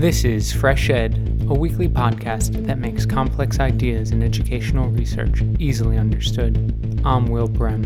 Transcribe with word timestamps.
This 0.00 0.24
is 0.24 0.50
Fresh 0.50 0.88
Ed, 0.88 1.44
a 1.50 1.52
weekly 1.52 1.86
podcast 1.86 2.64
that 2.64 2.78
makes 2.78 3.04
complex 3.04 3.60
ideas 3.60 4.12
in 4.12 4.22
educational 4.22 4.88
research 4.88 5.42
easily 5.58 5.98
understood. 5.98 7.02
I'm 7.04 7.26
Will 7.26 7.46
Brehm. 7.46 7.84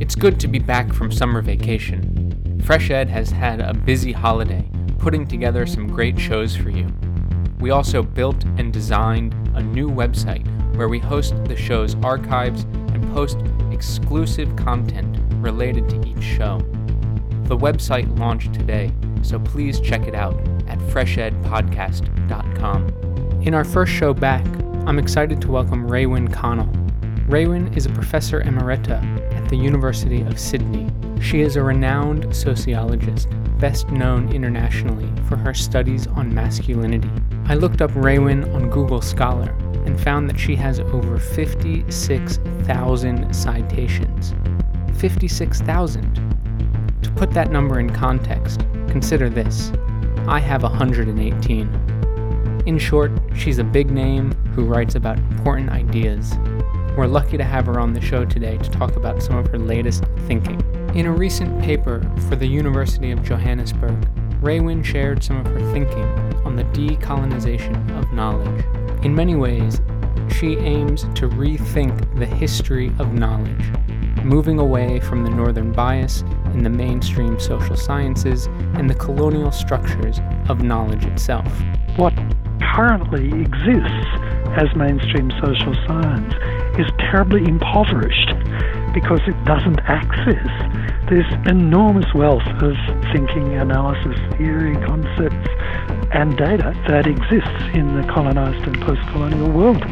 It's 0.00 0.16
good 0.16 0.40
to 0.40 0.48
be 0.48 0.58
back 0.58 0.92
from 0.92 1.12
summer 1.12 1.40
vacation. 1.40 2.58
Fresh 2.64 2.90
Ed 2.90 3.08
has 3.10 3.30
had 3.30 3.60
a 3.60 3.74
busy 3.74 4.10
holiday, 4.10 4.68
putting 4.98 5.24
together 5.24 5.64
some 5.64 5.86
great 5.86 6.18
shows 6.18 6.56
for 6.56 6.70
you. 6.70 6.88
We 7.60 7.70
also 7.70 8.02
built 8.02 8.42
and 8.58 8.72
designed 8.72 9.32
a 9.54 9.62
new 9.62 9.88
website 9.88 10.44
where 10.74 10.88
we 10.88 10.98
host 10.98 11.44
the 11.44 11.54
show's 11.54 11.94
archives 12.02 12.64
and 12.92 13.08
post 13.12 13.38
exclusive 13.70 14.56
content 14.56 15.16
related 15.34 15.88
to 15.90 16.08
each 16.08 16.24
show. 16.24 16.58
The 17.44 17.56
website 17.56 18.18
launched 18.18 18.52
today, 18.52 18.90
so 19.22 19.38
please 19.38 19.78
check 19.78 20.08
it 20.08 20.16
out 20.16 20.34
at 20.72 20.78
freshedpodcast.com. 20.78 22.88
In 23.42 23.54
our 23.54 23.64
first 23.64 23.92
show 23.92 24.14
back, 24.14 24.46
I'm 24.86 24.98
excited 24.98 25.42
to 25.42 25.50
welcome 25.50 25.86
Raewyn 25.86 26.32
Connell. 26.32 26.72
Raewyn 27.28 27.76
is 27.76 27.84
a 27.84 27.90
professor 27.90 28.40
emerita 28.40 29.02
at 29.34 29.50
the 29.50 29.56
University 29.56 30.22
of 30.22 30.40
Sydney. 30.40 30.88
She 31.20 31.42
is 31.42 31.56
a 31.56 31.62
renowned 31.62 32.34
sociologist, 32.34 33.28
best 33.58 33.90
known 33.90 34.32
internationally 34.32 35.12
for 35.28 35.36
her 35.36 35.52
studies 35.52 36.06
on 36.06 36.34
masculinity. 36.34 37.10
I 37.44 37.52
looked 37.54 37.82
up 37.82 37.90
Raewyn 37.90 38.50
on 38.54 38.70
Google 38.70 39.02
Scholar 39.02 39.50
and 39.84 40.00
found 40.00 40.30
that 40.30 40.40
she 40.40 40.56
has 40.56 40.80
over 40.80 41.18
56,000 41.18 43.34
citations. 43.34 44.34
56,000. 44.94 46.14
To 47.02 47.10
put 47.10 47.30
that 47.32 47.50
number 47.50 47.78
in 47.78 47.90
context, 47.90 48.64
consider 48.88 49.28
this 49.28 49.70
I 50.28 50.38
have 50.38 50.62
118. 50.62 52.62
In 52.64 52.78
short, 52.78 53.10
she's 53.34 53.58
a 53.58 53.64
big 53.64 53.90
name 53.90 54.30
who 54.54 54.64
writes 54.64 54.94
about 54.94 55.18
important 55.18 55.70
ideas. 55.70 56.34
We're 56.96 57.08
lucky 57.08 57.36
to 57.36 57.42
have 57.42 57.66
her 57.66 57.80
on 57.80 57.92
the 57.92 58.00
show 58.00 58.24
today 58.24 58.56
to 58.56 58.70
talk 58.70 58.94
about 58.94 59.20
some 59.20 59.36
of 59.36 59.48
her 59.48 59.58
latest 59.58 60.04
thinking. 60.28 60.60
In 60.94 61.06
a 61.06 61.12
recent 61.12 61.60
paper 61.60 62.08
for 62.28 62.36
the 62.36 62.46
University 62.46 63.10
of 63.10 63.24
Johannesburg, 63.24 63.96
Raewyn 64.40 64.84
shared 64.84 65.24
some 65.24 65.38
of 65.38 65.46
her 65.46 65.72
thinking 65.72 66.04
on 66.44 66.54
the 66.54 66.64
decolonization 66.64 67.98
of 67.98 68.12
knowledge. 68.12 68.64
In 69.04 69.12
many 69.12 69.34
ways, 69.34 69.80
she 70.32 70.56
aims 70.58 71.02
to 71.16 71.28
rethink 71.28 72.16
the 72.16 72.26
history 72.26 72.92
of 73.00 73.12
knowledge, 73.12 73.72
moving 74.22 74.60
away 74.60 75.00
from 75.00 75.24
the 75.24 75.30
northern 75.30 75.72
bias 75.72 76.22
in 76.54 76.62
the 76.62 76.70
mainstream 76.70 77.38
social 77.38 77.76
sciences 77.76 78.46
and 78.74 78.88
the 78.88 78.94
colonial 78.94 79.50
structures 79.50 80.20
of 80.48 80.62
knowledge 80.62 81.04
itself. 81.04 81.46
What 81.96 82.14
currently 82.74 83.26
exists 83.42 84.06
as 84.56 84.74
mainstream 84.76 85.30
social 85.42 85.74
science 85.86 86.34
is 86.78 86.86
terribly 86.98 87.44
impoverished 87.44 88.32
because 88.94 89.20
it 89.26 89.44
doesn't 89.44 89.80
access 89.80 90.48
this 91.08 91.26
enormous 91.46 92.06
wealth 92.14 92.46
of 92.62 92.74
thinking, 93.12 93.54
analysis, 93.54 94.18
theory, 94.36 94.74
concepts, 94.86 95.48
and 96.12 96.36
data 96.36 96.74
that 96.88 97.06
exists 97.06 97.64
in 97.74 98.00
the 98.00 98.06
colonized 98.12 98.62
and 98.66 98.80
post 98.82 99.00
colonial 99.08 99.50
world. 99.50 99.82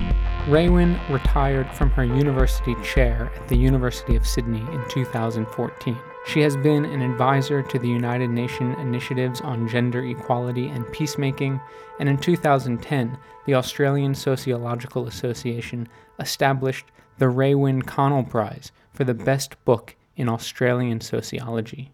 Raewyn 0.47 0.99
retired 1.11 1.71
from 1.75 1.91
her 1.91 2.05
university 2.05 2.75
chair 2.83 3.31
at 3.37 3.49
the 3.49 3.57
University 3.57 4.17
of 4.17 4.27
Sydney 4.27 4.61
in 4.61 4.85
2014. 4.89 5.97
She 6.27 6.41
has 6.43 6.57
been 6.57 6.85
an 6.85 7.03
advisor 7.03 7.63
to 7.63 7.79
the 7.79 7.89
United 7.89 8.31
Nations 8.31 8.77
initiatives 8.79 9.41
on 9.41 9.67
gender 9.67 10.05
equality 10.05 10.69
and 10.69 10.91
peacemaking, 10.93 11.61
and 11.99 12.09
in 12.09 12.19
2010, 12.19 13.19
the 13.47 13.55
Australian 13.55 14.15
Sociological 14.15 15.07
Association 15.07 15.89
established 16.21 16.87
the 17.19 17.27
Raewyn 17.27 17.85
Connell 17.85 18.23
Prize 18.23 18.71
for 18.93 19.05
the 19.05 19.15
best 19.15 19.63
book 19.65 19.97
in 20.15 20.29
Australian 20.29 21.01
sociology. 21.01 21.91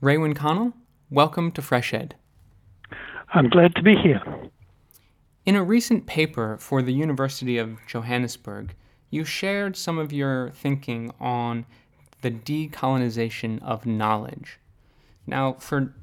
Raewyn 0.00 0.34
Connell, 0.34 0.72
welcome 1.10 1.52
to 1.52 1.60
Fresh 1.60 1.92
Ed. 1.92 2.14
I'm 3.34 3.48
glad 3.48 3.74
to 3.74 3.82
be 3.82 3.96
here. 3.96 4.22
In 5.44 5.56
a 5.56 5.64
recent 5.64 6.06
paper 6.06 6.56
for 6.58 6.80
the 6.80 6.94
University 6.94 7.58
of 7.58 7.78
Johannesburg, 7.86 8.74
you 9.10 9.24
shared 9.24 9.76
some 9.76 9.98
of 9.98 10.12
your 10.12 10.50
thinking 10.50 11.12
on 11.20 11.66
the 12.22 12.30
decolonization 12.30 13.62
of 13.62 13.86
knowledge. 13.86 14.58
Now, 15.26 15.54
for, 15.54 15.94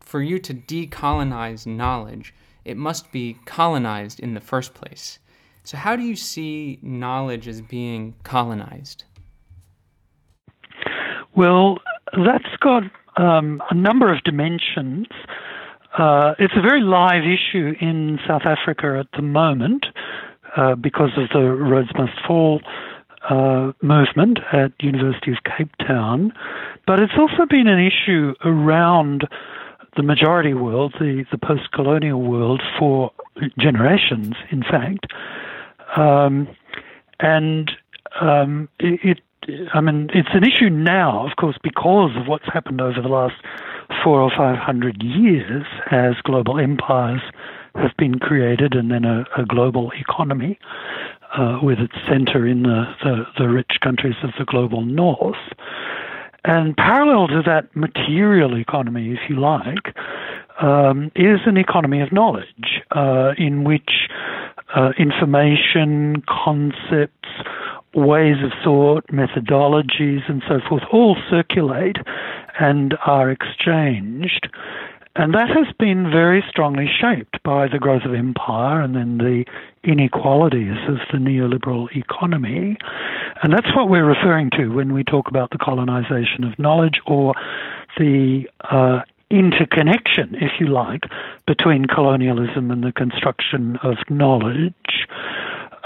for 0.00 0.22
you 0.22 0.38
to 0.40 0.54
decolonize 0.54 1.66
knowledge, 1.66 2.34
it 2.64 2.76
must 2.76 3.10
be 3.10 3.38
colonized 3.44 4.20
in 4.20 4.34
the 4.34 4.40
first 4.40 4.74
place. 4.74 5.18
So, 5.64 5.76
how 5.76 5.96
do 5.96 6.02
you 6.02 6.16
see 6.16 6.78
knowledge 6.82 7.48
as 7.48 7.60
being 7.60 8.14
colonized? 8.24 9.04
Well, 11.34 11.78
that's 12.12 12.56
got 12.60 12.82
um, 13.16 13.62
a 13.70 13.74
number 13.74 14.12
of 14.12 14.22
dimensions. 14.24 15.06
Uh, 15.96 16.34
it's 16.38 16.54
a 16.56 16.60
very 16.60 16.82
live 16.82 17.22
issue 17.24 17.74
in 17.80 18.18
South 18.26 18.42
Africa 18.44 18.98
at 18.98 19.06
the 19.16 19.22
moment 19.22 19.86
uh, 20.56 20.74
because 20.74 21.10
of 21.16 21.28
the 21.32 21.50
Rhodes 21.50 21.90
Must 21.96 22.12
Fall 22.26 22.60
uh, 23.28 23.72
movement 23.82 24.38
at 24.52 24.72
University 24.80 25.30
of 25.30 25.38
Cape 25.44 25.74
Town, 25.86 26.32
but 26.86 26.98
it's 26.98 27.12
also 27.18 27.46
been 27.48 27.68
an 27.68 27.78
issue 27.78 28.34
around 28.44 29.26
the 29.96 30.02
majority 30.02 30.54
world, 30.54 30.94
the, 30.98 31.24
the 31.30 31.38
post-colonial 31.38 32.20
world, 32.20 32.62
for 32.78 33.12
generations, 33.58 34.34
in 34.50 34.62
fact. 34.62 35.06
Um, 35.96 36.48
and 37.20 37.70
um, 38.20 38.68
it, 38.80 39.20
it, 39.48 39.68
I 39.74 39.80
mean, 39.80 40.08
it's 40.14 40.30
an 40.32 40.44
issue 40.44 40.70
now, 40.70 41.26
of 41.28 41.36
course, 41.36 41.58
because 41.62 42.16
of 42.16 42.26
what's 42.26 42.46
happened 42.52 42.80
over 42.80 43.00
the 43.02 43.08
last 43.08 43.34
four 44.02 44.20
or 44.20 44.30
five 44.36 44.56
hundred 44.56 45.02
years 45.02 45.64
as 45.90 46.14
global 46.24 46.58
empires 46.58 47.20
have 47.74 47.96
been 47.98 48.18
created 48.18 48.74
and 48.74 48.90
then 48.90 49.04
a, 49.04 49.24
a 49.36 49.44
global 49.44 49.92
economy 49.92 50.58
uh, 51.36 51.58
with 51.62 51.78
its 51.78 51.94
center 52.08 52.46
in 52.46 52.62
the, 52.62 52.84
the, 53.02 53.24
the 53.38 53.48
rich 53.48 53.78
countries 53.82 54.16
of 54.22 54.30
the 54.38 54.44
global 54.44 54.84
north. 54.84 55.36
And 56.44 56.76
parallel 56.76 57.28
to 57.28 57.42
that 57.46 57.74
material 57.76 58.56
economy, 58.56 59.12
if 59.12 59.30
you 59.30 59.38
like, 59.38 59.94
um, 60.60 61.10
is 61.14 61.40
an 61.46 61.56
economy 61.56 62.00
of 62.00 62.12
knowledge 62.12 62.82
uh, 62.90 63.32
in 63.38 63.64
which 63.64 64.08
uh, 64.74 64.90
information, 64.98 66.22
concepts, 66.28 67.28
ways 67.94 68.36
of 68.42 68.50
thought, 68.64 69.06
methodologies, 69.08 70.28
and 70.28 70.42
so 70.48 70.60
forth 70.68 70.82
all 70.92 71.16
circulate 71.30 71.96
and 72.58 72.94
are 73.06 73.30
exchanged. 73.30 74.48
And 75.14 75.34
that 75.34 75.48
has 75.48 75.66
been 75.78 76.10
very 76.10 76.42
strongly 76.48 76.88
shaped 76.88 77.42
by 77.42 77.68
the 77.68 77.78
growth 77.78 78.04
of 78.04 78.14
empire 78.14 78.80
and 78.80 78.96
then 78.96 79.18
the 79.18 79.44
inequalities 79.84 80.78
of 80.88 80.98
the 81.12 81.18
neoliberal 81.18 81.94
economy. 81.94 82.78
And 83.42 83.52
that's 83.52 83.74
what 83.76 83.90
we're 83.90 84.06
referring 84.06 84.50
to 84.52 84.68
when 84.68 84.94
we 84.94 85.04
talk 85.04 85.28
about 85.28 85.50
the 85.50 85.58
colonization 85.58 86.44
of 86.44 86.58
knowledge 86.58 87.00
or 87.06 87.34
the 87.98 88.48
uh, 88.70 89.00
interconnection, 89.28 90.34
if 90.36 90.52
you 90.60 90.68
like, 90.68 91.02
between 91.46 91.84
colonialism 91.84 92.70
and 92.70 92.82
the 92.82 92.92
construction 92.92 93.78
of 93.82 93.96
knowledge. 94.08 95.06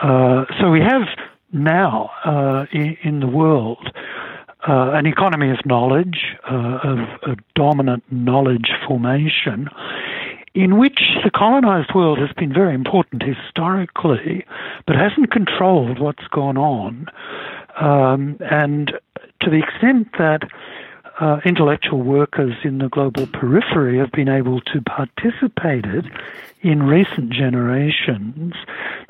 Uh, 0.02 0.44
so 0.60 0.70
we 0.70 0.80
have 0.80 1.02
now 1.52 2.10
uh, 2.24 2.66
in, 2.72 2.96
in, 3.02 3.20
the 3.20 3.26
world 3.26 3.90
uh, 4.68 4.90
an 4.92 5.06
economy 5.06 5.50
of 5.50 5.58
knowledge, 5.64 6.36
uh, 6.50 6.78
of 6.82 6.98
a 7.22 7.36
dominant 7.54 8.04
knowledge 8.10 8.70
formation, 8.86 9.68
in 10.54 10.78
which 10.78 11.00
the 11.22 11.30
colonized 11.30 11.94
world 11.94 12.18
has 12.18 12.30
been 12.36 12.52
very 12.52 12.74
important 12.74 13.22
historically, 13.22 14.44
but 14.86 14.96
hasn't 14.96 15.30
controlled 15.30 15.98
what's 15.98 16.26
gone 16.28 16.56
on. 16.56 17.06
Um, 17.78 18.38
and 18.50 18.92
to 19.42 19.50
the 19.50 19.58
extent 19.58 20.08
that 20.18 20.42
uh, 21.20 21.40
intellectual 21.44 22.02
workers 22.02 22.54
in 22.64 22.78
the 22.78 22.88
global 22.88 23.26
periphery 23.26 23.98
have 23.98 24.12
been 24.12 24.28
able 24.28 24.60
to 24.62 24.80
participate 24.82 25.84
in 26.62 26.82
recent 26.82 27.30
generations, 27.30 28.54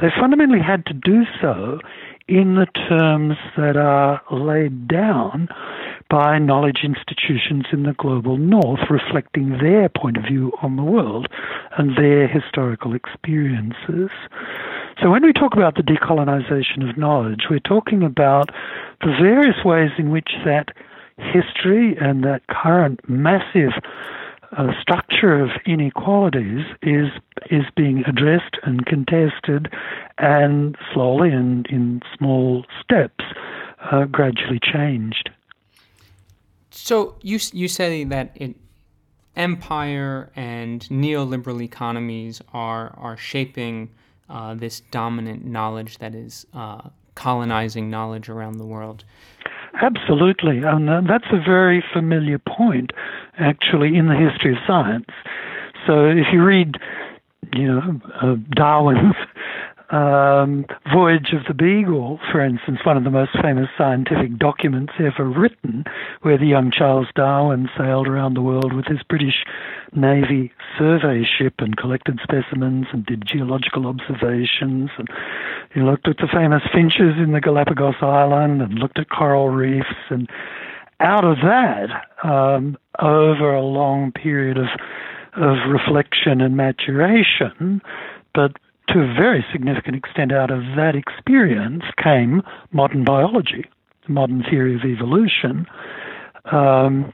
they 0.01 0.11
fundamentally 0.19 0.61
had 0.61 0.85
to 0.87 0.93
do 0.93 1.25
so 1.41 1.81
in 2.29 2.57
the 2.57 2.67
terms 2.89 3.37
that 3.57 3.77
are 3.77 4.21
laid 4.31 4.89
down 4.89 5.49
by 6.11 6.39
knowledge 6.39 6.81
institutions 6.85 7.67
in 7.73 7.85
the 7.85 7.95
global 7.95 8.37
north, 8.37 8.81
reflecting 8.91 9.59
their 9.59 9.89
point 9.89 10.17
of 10.17 10.25
view 10.25 10.53
on 10.63 10.77
the 10.77 10.83
world 10.83 11.29
and 11.79 11.97
their 11.97 12.27
historical 12.27 12.95
experiences. 12.95 14.11
So, 15.03 15.11
when 15.11 15.25
we 15.25 15.33
talk 15.33 15.55
about 15.55 15.77
the 15.77 15.83
decolonization 15.83 16.89
of 16.89 16.97
knowledge, 16.97 17.45
we're 17.51 17.61
talking 17.61 18.03
about 18.03 18.51
the 19.03 19.15
various 19.21 19.65
ways 19.65 19.91
in 19.99 20.11
which 20.11 20.31
that 20.45 20.71
history 21.19 21.97
and 22.01 22.25
that 22.25 22.47
current 22.49 23.01
massive 23.09 23.73
uh, 24.57 24.73
structure 24.81 25.39
of 25.41 25.51
inequalities 25.67 26.65
is 26.83 27.09
is 27.51 27.65
being 27.77 28.05
addressed 28.07 28.57
and 28.63 28.85
contested, 28.87 29.73
and 30.19 30.77
slowly 30.93 31.31
and 31.31 31.67
in 31.67 32.03
small 32.17 32.65
steps, 32.83 33.25
uh, 33.91 34.05
gradually 34.05 34.61
changed. 34.61 35.31
So 36.71 37.17
you 37.23 37.39
you 37.53 37.69
say 37.69 38.05
that 38.05 38.33
it, 38.35 38.57
empire 39.35 40.31
and 40.37 40.81
neoliberal 40.83 41.63
economies 41.63 42.41
are 42.53 42.95
are 42.97 43.17
shaping 43.17 43.91
uh, 44.29 44.55
this 44.55 44.81
dominant 44.91 45.45
knowledge 45.45 45.99
that 45.99 46.15
is 46.15 46.47
uh, 46.55 46.89
colonizing 47.15 47.91
knowledge 47.91 48.29
around 48.29 48.59
the 48.59 48.67
world. 48.67 49.05
Absolutely, 49.75 50.63
and 50.65 50.89
that's 51.09 51.27
a 51.33 51.39
very 51.45 51.83
familiar 51.93 52.39
point, 52.39 52.93
actually, 53.39 53.97
in 53.97 54.07
the 54.07 54.15
history 54.17 54.53
of 54.53 54.59
science. 54.67 55.07
So 55.87 56.07
if 56.07 56.27
you 56.33 56.43
read, 56.43 56.77
you 57.55 57.67
know, 57.67 58.01
uh, 58.21 58.37
Darwin's 58.51 59.15
um, 59.91 60.67
Voyage 60.93 61.33
of 61.33 61.45
the 61.47 61.55
Beagle, 61.55 62.19
for 62.33 62.45
instance, 62.45 62.81
one 62.85 62.97
of 62.97 63.05
the 63.05 63.11
most 63.11 63.31
famous 63.41 63.69
scientific 63.79 64.37
documents 64.39 64.95
ever 64.99 65.25
written, 65.25 65.85
where 66.23 66.39
the 66.39 66.47
young 66.47 66.71
Charles 66.71 67.07
Darwin 67.15 67.69
sailed 67.77 68.09
around 68.09 68.35
the 68.35 68.43
world 68.43 68.73
with 68.73 68.87
his 68.87 69.03
British 69.09 69.45
Navy 69.95 70.53
survey 70.77 71.25
ship 71.25 71.55
and 71.59 71.77
collected 71.77 72.19
specimens 72.23 72.87
and 72.93 73.07
did 73.07 73.25
geological 73.27 73.87
observations. 73.87 74.91
And 74.99 75.09
he 75.73 75.81
looked 75.81 76.09
at 76.09 76.17
the 76.19 76.29
famous 76.33 76.63
finches 76.73 77.17
in 77.19 77.33
the 77.33 77.41
Galapagos 77.41 77.97
Island 78.03 78.63
and 78.63 78.75
looked 78.75 78.99
at 78.99 79.09
coral 79.09 79.51
reefs. 79.51 79.87
And 80.11 80.29
out 81.01 81.25
of 81.25 81.37
that, 81.39 81.89
um, 82.25 82.77
over 82.99 83.55
a 83.55 83.63
long 83.63 84.13
period 84.13 84.59
of 84.59 84.67
of 85.37 85.59
reflection 85.69 86.41
and 86.41 86.57
maturation, 86.57 87.83
but 88.35 88.53
to 88.89 89.01
a 89.01 89.15
very 89.15 89.45
significant 89.53 89.97
extent 89.97 90.33
out 90.33 90.51
of 90.51 90.61
that 90.77 90.95
experience 90.95 91.85
came 92.03 92.43
modern 92.73 93.05
biology, 93.05 93.65
the 94.07 94.13
modern 94.13 94.43
theory 94.43 94.75
of 94.75 94.85
evolution. 94.85 95.67
Um, 96.53 97.13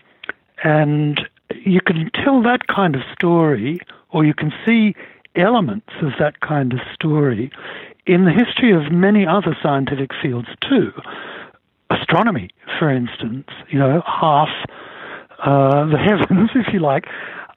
and 0.64 1.20
you 1.64 1.80
can 1.80 2.10
tell 2.14 2.42
that 2.42 2.66
kind 2.68 2.94
of 2.94 3.02
story, 3.12 3.80
or 4.10 4.24
you 4.24 4.34
can 4.34 4.52
see 4.66 4.94
elements 5.34 5.88
of 6.02 6.12
that 6.18 6.40
kind 6.40 6.72
of 6.72 6.80
story 6.94 7.50
in 8.06 8.24
the 8.24 8.32
history 8.32 8.72
of 8.72 8.92
many 8.92 9.26
other 9.26 9.56
scientific 9.62 10.10
fields 10.20 10.48
too. 10.68 10.92
Astronomy, 11.90 12.50
for 12.78 12.90
instance, 12.90 13.48
you 13.68 13.78
know, 13.78 14.02
half 14.06 14.48
uh, 15.44 15.86
the 15.86 15.98
heavens, 16.28 16.50
if 16.54 16.72
you 16.72 16.80
like, 16.80 17.06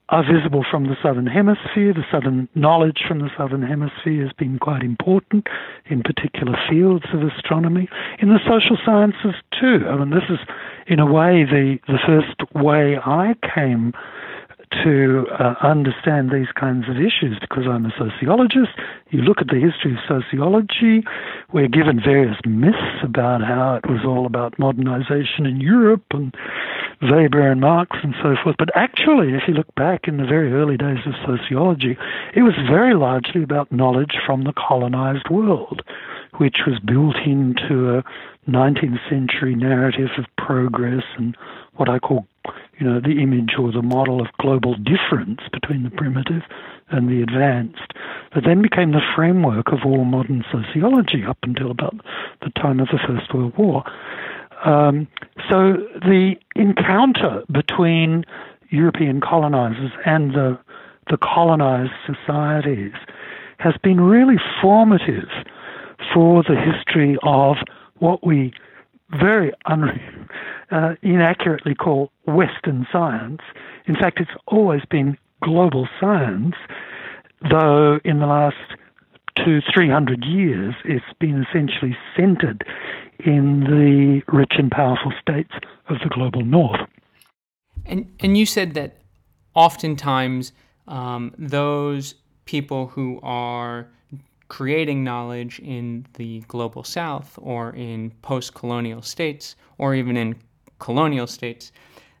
are 0.08 0.22
visible 0.22 0.64
from 0.70 0.84
the 0.84 0.96
southern 1.02 1.26
hemisphere. 1.26 1.92
The 1.92 2.04
southern 2.10 2.48
knowledge 2.54 3.02
from 3.06 3.18
the 3.18 3.30
southern 3.36 3.62
hemisphere 3.62 4.22
has 4.22 4.32
been 4.32 4.58
quite 4.58 4.82
important 4.82 5.48
in 5.86 6.02
particular 6.02 6.56
fields 6.70 7.06
of 7.12 7.22
astronomy. 7.22 7.88
In 8.20 8.28
the 8.28 8.38
social 8.46 8.78
sciences 8.84 9.34
too. 9.58 9.86
I 9.88 9.96
mean, 9.96 10.10
this 10.10 10.28
is 10.30 10.38
in 10.86 11.00
a 11.00 11.06
way 11.06 11.44
the 11.44 11.78
the 11.88 11.98
first 12.06 12.54
way 12.54 12.96
I 13.04 13.34
came 13.54 13.92
to 14.84 15.26
uh, 15.38 15.54
understand 15.62 16.30
these 16.30 16.50
kinds 16.58 16.88
of 16.88 16.96
issues 16.96 17.38
because 17.40 17.64
I'm 17.68 17.86
a 17.86 17.92
sociologist. 17.96 18.74
You 19.10 19.22
look 19.22 19.38
at 19.40 19.46
the 19.46 19.60
history 19.60 19.92
of 19.92 19.98
sociology, 20.06 21.06
we're 21.52 21.68
given 21.68 22.00
various 22.04 22.36
myths 22.44 23.02
about 23.02 23.42
how 23.42 23.76
it 23.76 23.88
was 23.88 24.00
all 24.04 24.26
about 24.26 24.58
modernization 24.58 25.46
in 25.46 25.60
Europe 25.60 26.04
and 26.10 26.34
Weber 27.02 27.50
and 27.50 27.60
Marx 27.60 27.96
and 28.02 28.14
so 28.22 28.34
forth. 28.42 28.56
But 28.58 28.70
actually, 28.74 29.34
if 29.34 29.42
you 29.46 29.54
look 29.54 29.72
back 29.74 30.08
in 30.08 30.16
the 30.16 30.24
very 30.24 30.52
early 30.52 30.76
days 30.76 31.04
of 31.06 31.14
sociology, 31.26 31.96
it 32.34 32.42
was 32.42 32.54
very 32.70 32.94
largely 32.94 33.42
about 33.42 33.70
knowledge 33.70 34.16
from 34.24 34.44
the 34.44 34.52
colonized 34.52 35.28
world, 35.30 35.82
which 36.38 36.58
was 36.66 36.78
built 36.80 37.16
into 37.26 37.98
a 37.98 38.04
19th 38.50 38.98
century 39.10 39.54
narrative 39.54 40.10
of 40.18 40.24
progress 40.38 41.02
and 41.18 41.36
what 41.74 41.88
I 41.88 41.98
call, 41.98 42.26
you 42.78 42.86
know, 42.86 43.00
the 43.00 43.20
image 43.20 43.54
or 43.58 43.72
the 43.72 43.82
model 43.82 44.20
of 44.20 44.28
global 44.40 44.74
difference 44.76 45.40
between 45.52 45.82
the 45.82 45.90
primitive 45.90 46.42
and 46.88 47.08
the 47.08 47.20
advanced, 47.20 47.92
that 48.34 48.44
then 48.44 48.62
became 48.62 48.92
the 48.92 49.02
framework 49.14 49.72
of 49.72 49.80
all 49.84 50.04
modern 50.04 50.44
sociology 50.50 51.24
up 51.28 51.38
until 51.42 51.70
about 51.70 51.96
the 52.42 52.50
time 52.50 52.80
of 52.80 52.88
the 52.88 53.00
First 53.06 53.34
World 53.34 53.52
War. 53.58 53.84
Um, 54.66 55.06
so 55.48 55.74
the 56.02 56.34
encounter 56.56 57.44
between 57.50 58.24
European 58.70 59.20
colonizers 59.20 59.92
and 60.04 60.32
the, 60.34 60.58
the 61.08 61.16
colonized 61.16 61.92
societies 62.04 62.92
has 63.58 63.74
been 63.82 64.00
really 64.00 64.36
formative 64.60 65.28
for 66.12 66.42
the 66.42 66.56
history 66.56 67.16
of 67.22 67.56
what 67.98 68.26
we 68.26 68.52
very 69.10 69.52
un- 69.66 70.28
uh, 70.72 70.94
inaccurately 71.02 71.74
call 71.74 72.10
Western 72.26 72.86
science. 72.92 73.40
In 73.86 73.94
fact, 73.94 74.18
it's 74.18 74.32
always 74.48 74.82
been 74.90 75.16
global 75.42 75.88
science, 76.00 76.56
though 77.48 78.00
in 78.04 78.18
the 78.18 78.26
last 78.26 78.56
two, 79.36 79.60
three 79.72 79.88
hundred 79.88 80.24
years, 80.24 80.74
it's 80.84 81.04
been 81.20 81.46
essentially 81.48 81.96
centered 82.16 82.64
in 83.20 83.60
the 83.60 84.22
rich 84.32 84.52
and 84.58 84.70
powerful 84.70 85.12
states 85.20 85.52
of 85.88 85.98
the 86.02 86.08
global 86.08 86.44
north. 86.44 86.80
And, 87.84 88.12
and 88.20 88.36
you 88.36 88.46
said 88.46 88.74
that 88.74 88.98
oftentimes 89.54 90.52
um, 90.88 91.34
those 91.38 92.14
people 92.44 92.88
who 92.88 93.20
are 93.22 93.88
creating 94.48 95.02
knowledge 95.02 95.58
in 95.60 96.06
the 96.14 96.40
global 96.46 96.84
south 96.84 97.38
or 97.42 97.74
in 97.74 98.12
post 98.22 98.54
colonial 98.54 99.02
states 99.02 99.56
or 99.78 99.94
even 99.94 100.16
in 100.16 100.36
colonial 100.78 101.26
states, 101.26 101.72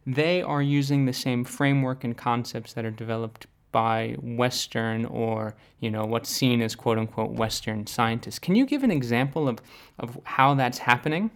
they 0.06 0.42
are 0.42 0.62
using 0.62 1.04
the 1.04 1.12
same 1.12 1.44
framework 1.44 2.04
and 2.04 2.16
concepts 2.16 2.72
that 2.72 2.84
are 2.84 2.90
developed 2.90 3.46
by 3.76 4.16
Western 4.22 5.04
or 5.04 5.54
you 5.80 5.90
know 5.90 6.06
what's 6.06 6.30
seen 6.30 6.62
as 6.62 6.74
quote 6.74 6.96
unquote 6.96 7.32
Western 7.32 7.86
scientists. 7.86 8.38
Can 8.38 8.54
you 8.54 8.64
give 8.64 8.82
an 8.82 8.90
example 8.90 9.46
of, 9.50 9.58
of 9.98 10.18
how 10.24 10.54
that's 10.54 10.78
happening? 10.78 11.30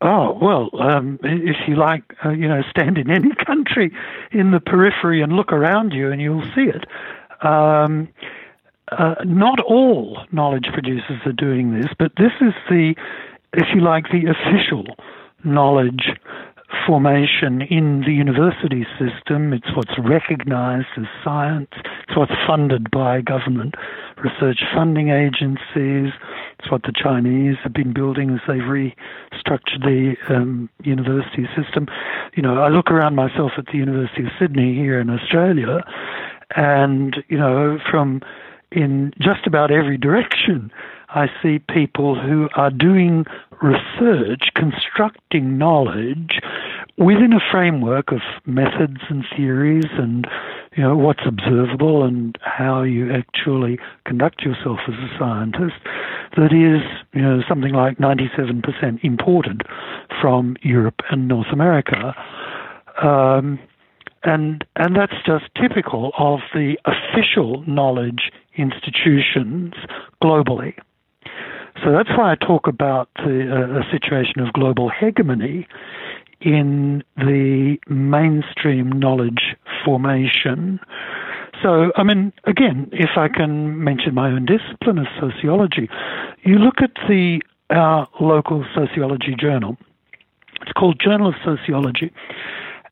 Oh 0.00 0.36
well, 0.42 0.68
um, 0.80 1.20
if 1.22 1.54
you 1.68 1.76
like, 1.76 2.02
uh, 2.24 2.30
you 2.30 2.48
know, 2.48 2.62
stand 2.68 2.98
in 2.98 3.08
any 3.08 3.30
country 3.46 3.92
in 4.32 4.50
the 4.50 4.58
periphery 4.58 5.22
and 5.22 5.34
look 5.34 5.52
around 5.52 5.92
you, 5.92 6.10
and 6.10 6.20
you'll 6.20 6.50
see 6.56 6.68
it. 6.76 6.84
Um, 7.46 8.08
uh, 8.90 9.14
not 9.24 9.60
all 9.60 10.18
knowledge 10.32 10.66
producers 10.72 11.20
are 11.24 11.38
doing 11.46 11.72
this, 11.72 11.86
but 12.00 12.10
this 12.18 12.32
is 12.40 12.54
the, 12.68 12.96
if 13.52 13.66
you 13.74 13.80
like, 13.80 14.06
the 14.10 14.24
official 14.34 14.84
knowledge 15.44 16.08
formation 16.86 17.62
in 17.62 18.02
the 18.06 18.12
university 18.12 18.86
system. 18.98 19.52
It's 19.52 19.74
what's 19.74 19.98
recognized 19.98 20.88
as 20.96 21.04
science. 21.22 21.70
It's 22.08 22.16
what's 22.16 22.32
funded 22.46 22.90
by 22.90 23.20
government 23.20 23.74
research 24.16 24.60
funding 24.74 25.10
agencies. 25.10 26.12
It's 26.58 26.70
what 26.70 26.82
the 26.82 26.92
Chinese 26.94 27.56
have 27.62 27.72
been 27.72 27.92
building 27.92 28.30
as 28.30 28.40
they've 28.48 28.58
restructured 28.60 29.82
the 29.82 30.16
um, 30.28 30.68
university 30.82 31.46
system. 31.56 31.86
You 32.34 32.42
know, 32.42 32.62
I 32.62 32.68
look 32.68 32.90
around 32.90 33.14
myself 33.14 33.52
at 33.58 33.66
the 33.66 33.78
University 33.78 34.24
of 34.24 34.30
Sydney 34.38 34.74
here 34.74 35.00
in 35.00 35.10
Australia, 35.10 35.84
and, 36.54 37.16
you 37.28 37.38
know, 37.38 37.78
from 37.90 38.22
in 38.72 39.12
just 39.20 39.46
about 39.46 39.70
every 39.70 39.96
direction, 39.96 40.70
I 41.08 41.28
see 41.42 41.58
people 41.58 42.20
who 42.20 42.48
are 42.54 42.70
doing 42.70 43.26
research, 43.62 44.48
constructing 44.54 45.56
knowledge 45.56 46.40
within 46.98 47.32
a 47.32 47.40
framework 47.50 48.10
of 48.12 48.20
methods 48.46 49.00
and 49.08 49.24
theories 49.36 49.86
and 49.98 50.26
you 50.76 50.82
know 50.82 50.96
what's 50.96 51.22
observable 51.26 52.04
and 52.04 52.36
how 52.42 52.82
you 52.82 53.12
actually 53.12 53.78
conduct 54.04 54.42
yourself 54.42 54.78
as 54.88 54.94
a 54.94 55.18
scientist 55.18 55.76
that 56.36 56.52
is 56.52 56.82
you 57.12 57.22
know 57.22 57.42
something 57.48 57.72
like 57.72 57.98
97% 57.98 59.02
imported 59.02 59.62
from 60.20 60.56
Europe 60.62 61.00
and 61.10 61.28
North 61.28 61.52
America. 61.52 62.14
Um, 63.02 63.58
and 64.24 64.64
and 64.76 64.96
that's 64.96 65.14
just 65.24 65.44
typical 65.60 66.12
of 66.18 66.40
the 66.52 66.76
official 66.84 67.62
knowledge 67.66 68.32
institutions 68.56 69.74
globally 70.22 70.74
so 71.84 71.92
that's 71.92 72.10
why 72.16 72.32
I 72.32 72.34
talk 72.34 72.66
about 72.66 73.08
the, 73.16 73.48
uh, 73.50 73.80
a 73.80 73.90
situation 73.90 74.40
of 74.40 74.52
global 74.52 74.88
hegemony 74.88 75.66
in 76.40 77.02
the 77.16 77.76
mainstream 77.88 78.90
knowledge 78.90 79.56
formation. 79.84 80.80
So, 81.62 81.92
I 81.96 82.02
mean, 82.02 82.32
again, 82.44 82.88
if 82.92 83.10
I 83.16 83.28
can 83.28 83.82
mention 83.82 84.14
my 84.14 84.30
own 84.30 84.46
discipline 84.46 84.98
of 84.98 85.06
sociology, 85.18 85.88
you 86.42 86.58
look 86.58 86.76
at 86.82 86.92
the 87.08 87.40
our 87.70 88.08
local 88.20 88.64
sociology 88.74 89.34
journal. 89.36 89.76
It's 90.62 90.72
called 90.72 91.00
Journal 91.00 91.28
of 91.28 91.34
Sociology, 91.44 92.12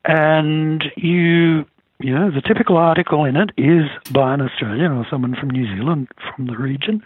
and 0.05 0.85
you 0.97 1.65
you 2.01 2.13
know, 2.13 2.31
the 2.31 2.43
typical 2.43 2.77
article 2.77 3.25
in 3.25 3.37
it 3.37 3.51
is 3.57 3.85
by 4.13 4.35
an 4.35 4.41
Australian 4.41 4.93
or 4.93 5.07
someone 5.09 5.37
from 5.37 5.51
New 5.51 5.65
Zealand 5.75 6.09
from 6.35 6.47
the 6.47 6.57
region. 6.57 7.03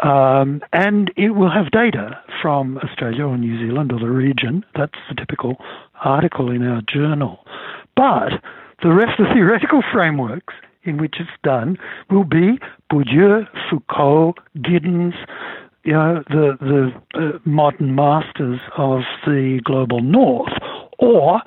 Um, 0.00 0.60
and 0.72 1.12
it 1.16 1.30
will 1.30 1.50
have 1.50 1.70
data 1.70 2.18
from 2.42 2.78
Australia 2.78 3.24
or 3.24 3.38
New 3.38 3.58
Zealand 3.58 3.92
or 3.92 4.00
the 4.00 4.10
region. 4.10 4.64
That's 4.76 4.98
the 5.08 5.14
typical 5.14 5.56
article 6.04 6.50
in 6.50 6.66
our 6.66 6.82
journal. 6.82 7.44
But 7.96 8.42
the 8.82 8.92
rest 8.92 9.20
of 9.20 9.28
the 9.28 9.34
theoretical 9.34 9.82
frameworks 9.92 10.54
in 10.82 10.98
which 10.98 11.16
it's 11.18 11.30
done 11.42 11.78
will 12.10 12.24
be 12.24 12.58
Bourdieu, 12.92 13.46
Foucault, 13.70 14.34
Giddens, 14.58 15.14
you 15.84 15.92
know, 15.92 16.22
the 16.28 16.56
the 16.60 16.92
uh, 17.18 17.38
modern 17.44 17.94
masters 17.94 18.60
of 18.76 19.00
the 19.26 19.60
global 19.64 20.00
north, 20.00 20.52
or 20.98 21.40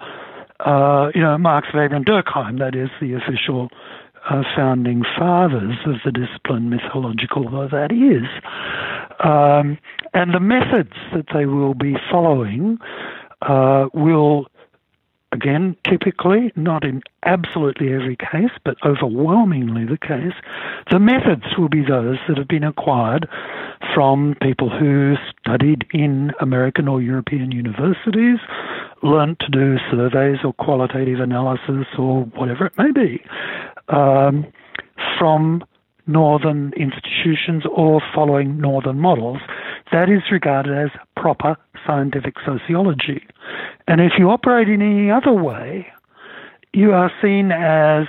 uh, 0.59 1.09
you 1.13 1.21
know, 1.21 1.37
Marx, 1.37 1.67
Weber, 1.73 1.95
and 1.95 2.05
Durkheim. 2.05 2.59
That 2.59 2.75
is 2.75 2.89
the 3.01 3.13
official 3.13 3.69
uh, 4.29 4.43
founding 4.55 5.03
fathers 5.17 5.75
of 5.85 5.95
the 6.05 6.11
discipline, 6.11 6.69
mythological 6.69 7.49
though 7.49 7.67
that 7.67 7.91
is, 7.91 8.27
um, 9.23 9.77
and 10.13 10.33
the 10.33 10.39
methods 10.39 10.93
that 11.13 11.25
they 11.33 11.45
will 11.45 11.73
be 11.73 11.95
following 12.11 12.77
uh, 13.41 13.87
will 13.93 14.47
Again, 15.33 15.75
typically, 15.83 16.53
not 16.55 16.85
in 16.85 17.03
absolutely 17.23 17.91
every 17.91 18.15
case, 18.15 18.51
but 18.63 18.77
overwhelmingly 18.85 19.83
the 19.83 19.97
case, 19.97 20.33
the 20.89 20.99
methods 20.99 21.43
will 21.57 21.67
be 21.67 21.83
those 21.83 22.17
that 22.27 22.37
have 22.37 22.47
been 22.47 22.63
acquired 22.63 23.27
from 23.93 24.35
people 24.41 24.69
who 24.69 25.15
studied 25.37 25.85
in 25.91 26.31
American 26.39 26.87
or 26.87 27.01
European 27.01 27.51
universities, 27.51 28.39
learnt 29.03 29.39
to 29.39 29.49
do 29.49 29.77
surveys 29.91 30.39
or 30.43 30.53
qualitative 30.53 31.19
analysis 31.19 31.87
or 31.97 32.23
whatever 32.35 32.65
it 32.65 32.73
may 32.77 32.91
be, 32.91 33.23
um, 33.89 34.45
from 35.17 35.63
northern 36.07 36.71
institutions 36.77 37.63
or 37.71 38.01
following 38.15 38.59
northern 38.59 38.99
models. 38.99 39.39
That 39.91 40.09
is 40.09 40.21
regarded 40.31 40.77
as 40.77 40.89
proper 41.15 41.57
scientific 41.85 42.35
sociology. 42.45 43.25
And 43.87 44.01
if 44.01 44.13
you 44.17 44.29
operate 44.29 44.69
in 44.69 44.81
any 44.81 45.11
other 45.11 45.33
way, 45.33 45.87
you 46.73 46.91
are 46.91 47.11
seen 47.21 47.51
as, 47.51 48.07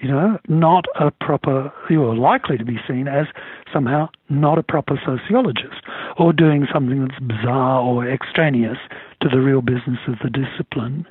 you 0.00 0.08
know, 0.08 0.38
not 0.48 0.86
a 0.98 1.10
proper, 1.10 1.72
you 1.90 2.02
are 2.04 2.16
likely 2.16 2.56
to 2.56 2.64
be 2.64 2.78
seen 2.88 3.06
as 3.06 3.26
somehow 3.72 4.08
not 4.28 4.58
a 4.58 4.62
proper 4.62 5.00
sociologist 5.04 5.82
or 6.18 6.32
doing 6.32 6.66
something 6.72 7.06
that's 7.06 7.20
bizarre 7.20 7.82
or 7.82 8.08
extraneous 8.08 8.78
to 9.20 9.28
the 9.28 9.40
real 9.40 9.60
business 9.60 9.98
of 10.08 10.14
the 10.22 10.30
discipline. 10.30 11.06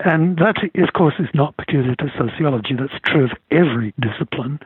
And 0.00 0.36
that, 0.38 0.56
of 0.76 0.92
course, 0.92 1.14
is 1.18 1.28
not 1.34 1.56
peculiar 1.56 1.94
to 1.96 2.12
sociology. 2.16 2.74
That's 2.78 3.00
true 3.04 3.24
of 3.24 3.30
every 3.50 3.94
discipline, 4.00 4.60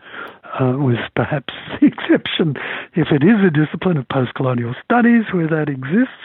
uh, 0.61 0.75
with 0.77 0.99
perhaps 1.17 1.55
the 1.81 1.87
exception 1.87 2.57
if 2.95 3.09
it 3.11 3.23
is 3.23 3.41
a 3.45 3.51
discipline 3.51 3.97
of 3.97 4.09
post-colonial 4.09 4.75
studies 4.85 5.25
where 5.33 5.49
that 5.49 5.69
exists, 5.69 6.21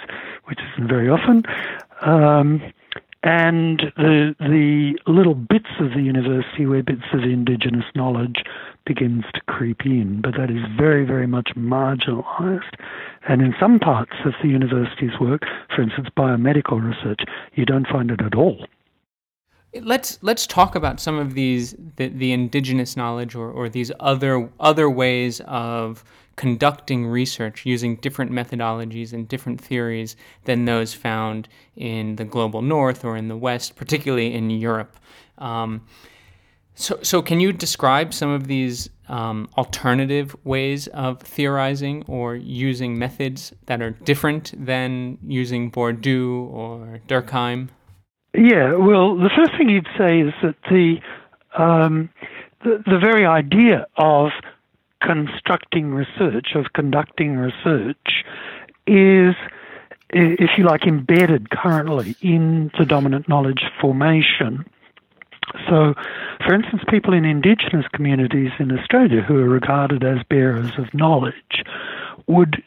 which 0.46 0.60
isn't 0.74 0.88
very 0.88 1.10
often. 1.10 1.44
Um, 2.02 2.62
and 3.24 3.92
the 3.98 4.36
the 4.40 4.98
little 5.08 5.36
bits 5.36 5.70
of 5.80 5.92
the 5.92 6.02
university 6.02 6.66
where 6.66 6.84
bits 6.84 7.04
of 7.14 7.24
indigenous 7.24 7.86
knowledge 7.96 8.44
begins 8.86 9.26
to 9.34 9.42
creep 9.48 9.86
in, 9.86 10.22
but 10.22 10.34
that 10.38 10.50
is 10.50 10.64
very, 10.78 11.06
very 11.06 11.28
much 11.28 11.50
marginalised. 11.56 12.74
And 13.28 13.42
in 13.42 13.54
some 13.60 13.80
parts 13.80 14.14
of 14.26 14.34
the 14.42 14.48
university's 14.48 15.20
work, 15.20 15.42
for 15.76 15.82
instance, 15.82 16.08
biomedical 16.18 16.82
research, 16.82 17.22
you 17.54 17.66
don't 17.66 17.88
find 17.88 18.10
it 18.10 18.22
at 18.22 18.34
all. 18.34 18.66
Let's 19.82 20.18
let's 20.22 20.48
talk 20.48 20.76
about 20.76 21.00
some 21.00 21.20
of 21.20 21.34
these 21.34 21.76
the, 21.98 22.08
the 22.08 22.32
indigenous 22.32 22.96
knowledge 22.96 23.36
or, 23.36 23.52
or 23.52 23.68
these 23.68 23.92
other 24.00 24.50
other 24.60 24.90
ways 24.90 25.42
of 25.42 26.04
conducting 26.38 27.06
research 27.06 27.66
using 27.66 27.98
different 27.98 28.32
methodologies 28.32 29.12
and 29.12 29.28
different 29.28 29.60
theories 29.60 30.16
than 30.46 30.64
those 30.64 30.94
found 30.94 31.50
in 31.76 32.16
the 32.16 32.24
global 32.24 32.62
north 32.62 33.04
or 33.04 33.18
in 33.18 33.28
the 33.28 33.36
west, 33.36 33.76
particularly 33.76 34.34
in 34.34 34.50
Europe. 34.50 34.96
Um, 35.40 35.82
so, 36.76 37.00
so 37.02 37.22
can 37.22 37.40
you 37.40 37.52
describe 37.52 38.14
some 38.14 38.30
of 38.30 38.48
these 38.48 38.88
um, 39.10 39.50
alternative 39.58 40.36
ways 40.44 40.88
of 40.88 41.20
theorizing 41.22 42.06
or 42.08 42.36
using 42.36 43.00
methods 43.00 43.52
that 43.66 43.82
are 43.82 43.92
different 43.92 44.54
than 44.64 45.18
using 45.26 45.72
Bourdieu 45.72 46.48
or 46.52 47.00
Durkheim? 47.08 47.70
Yeah, 48.36 48.76
well, 48.76 49.18
the 49.18 49.32
first 49.36 49.58
thing 49.58 49.70
you'd 49.70 49.88
say 49.98 50.20
is 50.20 50.34
that 50.44 50.56
the 50.70 50.98
um, 51.58 52.10
the, 52.64 52.84
the 52.86 53.00
very 53.00 53.26
idea 53.26 53.88
of 53.98 54.30
constructing 55.08 55.94
research, 55.94 56.50
of 56.56 56.74
conducting 56.74 57.38
research, 57.38 58.26
is, 58.86 59.36
if 60.10 60.50
you 60.58 60.66
like, 60.66 60.86
embedded 60.86 61.50
currently 61.50 62.16
in 62.22 62.70
the 62.78 62.86
dominant 62.86 63.30
knowledge 63.30 63.64
formation. 63.80 64.66
So, 65.70 65.94
for 66.46 66.54
instance, 66.54 66.84
people 66.90 67.14
in 67.14 67.24
Indigenous 67.24 67.86
communities 67.94 68.52
in 68.60 68.78
Australia 68.78 69.22
who 69.22 69.38
are 69.38 69.50
regarded 69.50 70.04
as 70.04 70.18
bearers 70.30 70.72
of 70.78 70.94
knowledge 70.94 71.64
would 72.28 72.62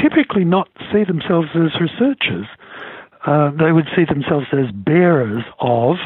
typically 0.00 0.44
not 0.44 0.68
see 0.92 1.04
themselves 1.04 1.48
as 1.54 1.80
researchers. 1.80 2.46
Uh, 3.24 3.50
they 3.52 3.70
would 3.70 3.86
see 3.94 4.04
themselves 4.04 4.46
as 4.52 4.72
bearers 4.72 5.44
of 5.60 5.96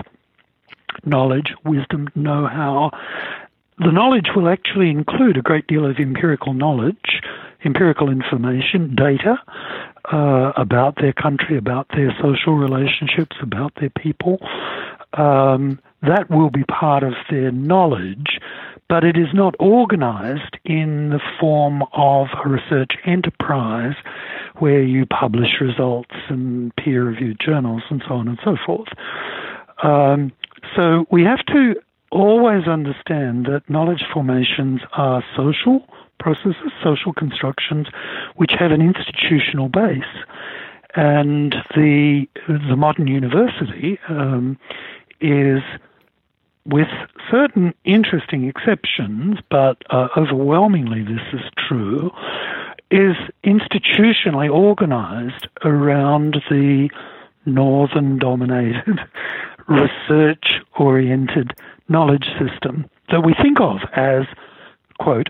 knowledge, 1.06 1.54
wisdom, 1.64 2.08
know 2.14 2.46
how, 2.46 2.90
the 3.78 3.92
knowledge 3.92 4.28
will 4.34 4.48
actually 4.48 4.90
include 4.90 5.36
a 5.36 5.42
great 5.42 5.66
deal 5.66 5.84
of 5.84 5.96
empirical 5.98 6.54
knowledge, 6.54 7.20
empirical 7.64 8.10
information, 8.10 8.94
data 8.94 9.36
uh, 10.12 10.52
about 10.56 10.96
their 10.96 11.12
country, 11.12 11.58
about 11.58 11.86
their 11.90 12.14
social 12.22 12.54
relationships, 12.54 13.36
about 13.42 13.72
their 13.80 13.90
people. 13.90 14.38
Um, 15.12 15.78
that 16.02 16.30
will 16.30 16.50
be 16.50 16.64
part 16.64 17.02
of 17.02 17.14
their 17.30 17.50
knowledge, 17.50 18.38
but 18.88 19.04
it 19.04 19.16
is 19.16 19.28
not 19.34 19.54
organized 19.58 20.56
in 20.64 21.10
the 21.10 21.20
form 21.40 21.82
of 21.92 22.28
a 22.44 22.48
research 22.48 22.92
enterprise 23.04 23.96
where 24.58 24.82
you 24.82 25.04
publish 25.06 25.60
results 25.60 26.14
and 26.28 26.74
peer 26.76 27.04
reviewed 27.04 27.38
journals 27.44 27.82
and 27.90 28.02
so 28.08 28.14
on 28.14 28.28
and 28.28 28.38
so 28.44 28.56
forth. 28.64 28.88
Um, 29.82 30.32
so 30.74 31.06
we 31.10 31.22
have 31.24 31.44
to 31.46 31.74
always 32.16 32.66
understand 32.66 33.46
that 33.46 33.62
knowledge 33.68 34.04
formations 34.12 34.80
are 34.92 35.22
social 35.36 35.86
processes, 36.18 36.72
social 36.82 37.12
constructions, 37.12 37.86
which 38.36 38.52
have 38.58 38.72
an 38.72 38.80
institutional 38.80 39.68
base. 39.68 40.02
And 40.94 41.54
the 41.74 42.26
the 42.48 42.76
modern 42.76 43.06
university 43.06 43.98
um, 44.08 44.58
is, 45.20 45.60
with 46.64 46.88
certain 47.30 47.74
interesting 47.84 48.48
exceptions, 48.48 49.38
but 49.50 49.76
uh, 49.90 50.08
overwhelmingly 50.16 51.02
this 51.02 51.20
is 51.34 51.42
true, 51.68 52.10
is 52.90 53.16
institutionally 53.44 54.50
organized 54.50 55.48
around 55.64 56.36
the 56.48 56.88
northern 57.44 58.18
dominated, 58.18 58.98
research 59.68 60.60
oriented 60.78 61.52
knowledge 61.88 62.26
system 62.38 62.86
that 63.10 63.24
we 63.24 63.34
think 63.40 63.60
of 63.60 63.78
as, 63.94 64.24
quote, 64.98 65.28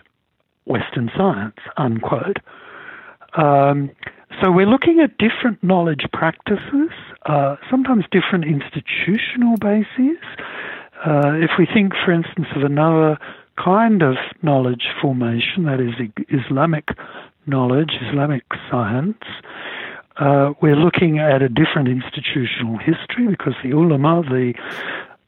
Western 0.65 1.11
science, 1.17 1.57
unquote. 1.77 2.39
Um, 3.37 3.91
so 4.43 4.51
we're 4.51 4.67
looking 4.67 5.01
at 5.01 5.17
different 5.19 5.63
knowledge 5.63 6.05
practices, 6.13 6.91
uh, 7.27 7.57
sometimes 7.71 8.05
different 8.11 8.45
institutional 8.45 9.57
bases. 9.59 10.19
Uh, 11.07 11.35
if 11.35 11.51
we 11.59 11.67
think, 11.67 11.93
for 12.05 12.13
instance, 12.13 12.49
of 12.57 12.63
another 12.63 13.19
kind 13.63 14.03
of 14.03 14.17
knowledge 14.43 14.89
formation, 15.01 15.65
that 15.65 15.81
is 15.81 15.95
Islamic 16.29 16.89
knowledge, 17.47 17.93
Islamic 18.09 18.43
science, 18.71 19.23
uh, 20.19 20.53
we're 20.61 20.77
looking 20.77 21.19
at 21.19 21.43
a 21.43 21.49
different 21.49 21.89
institutional 21.89 22.79
history 22.79 23.29
because 23.29 23.55
the 23.63 23.71
ulama, 23.71 24.23
the 24.23 24.55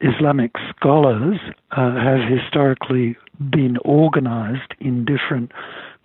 Islamic 0.00 0.52
scholars 0.76 1.38
uh, 1.72 1.94
have 1.96 2.20
historically 2.28 3.16
been 3.50 3.76
organized 3.84 4.74
in 4.80 5.04
different 5.04 5.52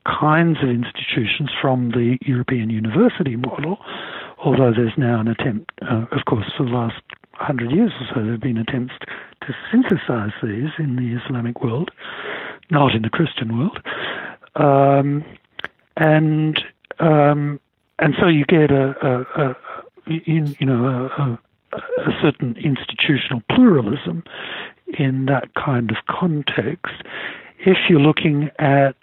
kinds 0.06 0.58
of 0.62 0.70
institutions 0.70 1.50
from 1.62 1.92
the 1.92 2.18
European 2.26 2.70
university 2.70 3.36
model, 3.36 3.78
although 4.44 4.74
there's 4.76 4.98
now 4.98 5.22
an 5.22 5.28
attempt, 5.28 5.72
uh, 5.82 6.06
of 6.12 6.26
course, 6.26 6.46
for 6.58 6.64
the 6.64 6.72
last 6.72 7.02
hundred 7.34 7.72
years 7.72 7.92
or 8.00 8.08
so, 8.14 8.22
there 8.22 8.32
have 8.32 8.42
been 8.42 8.58
attempts 8.58 8.94
to 9.42 9.56
synthesize 9.72 10.32
these 10.42 10.70
in 10.78 10.96
the 10.96 11.20
Islamic 11.24 11.64
world, 11.64 11.92
not 12.70 12.94
in 12.94 13.02
the 13.02 13.10
Christian 13.10 13.58
world. 13.58 13.80
Um, 14.56 15.24
and 15.98 16.62
um, 17.00 17.60
and 18.04 18.16
so 18.20 18.28
you 18.28 18.44
get 18.44 18.70
a, 18.70 18.94
a, 19.02 19.42
a 19.42 19.56
you, 20.08 20.54
you 20.60 20.66
know 20.66 21.10
a, 21.18 21.40
a 21.78 22.12
certain 22.22 22.58
institutional 22.58 23.42
pluralism 23.50 24.24
in 25.00 25.26
that 25.28 25.54
kind 25.56 25.90
of 25.90 25.98
context. 26.10 26.94
If 27.60 27.78
you're 27.90 28.02
looking 28.02 28.52
at 28.60 28.98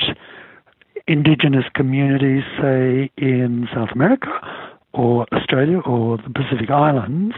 indigenous 1.06 1.64
communities, 1.74 2.44
say 2.60 3.10
in 3.16 3.68
South 3.74 3.88
America 3.94 4.28
or 4.92 5.26
Australia 5.32 5.80
or 5.80 6.18
the 6.18 6.30
Pacific 6.30 6.68
Islands, 6.68 7.34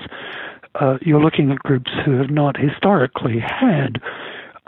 uh, 0.75 0.99
you're 1.01 1.23
looking 1.23 1.53
at 1.53 1.59
groups 1.61 1.93
who 2.05 2.19
have 2.19 2.31
not 2.31 2.57
historically 2.57 3.39
had 3.39 4.03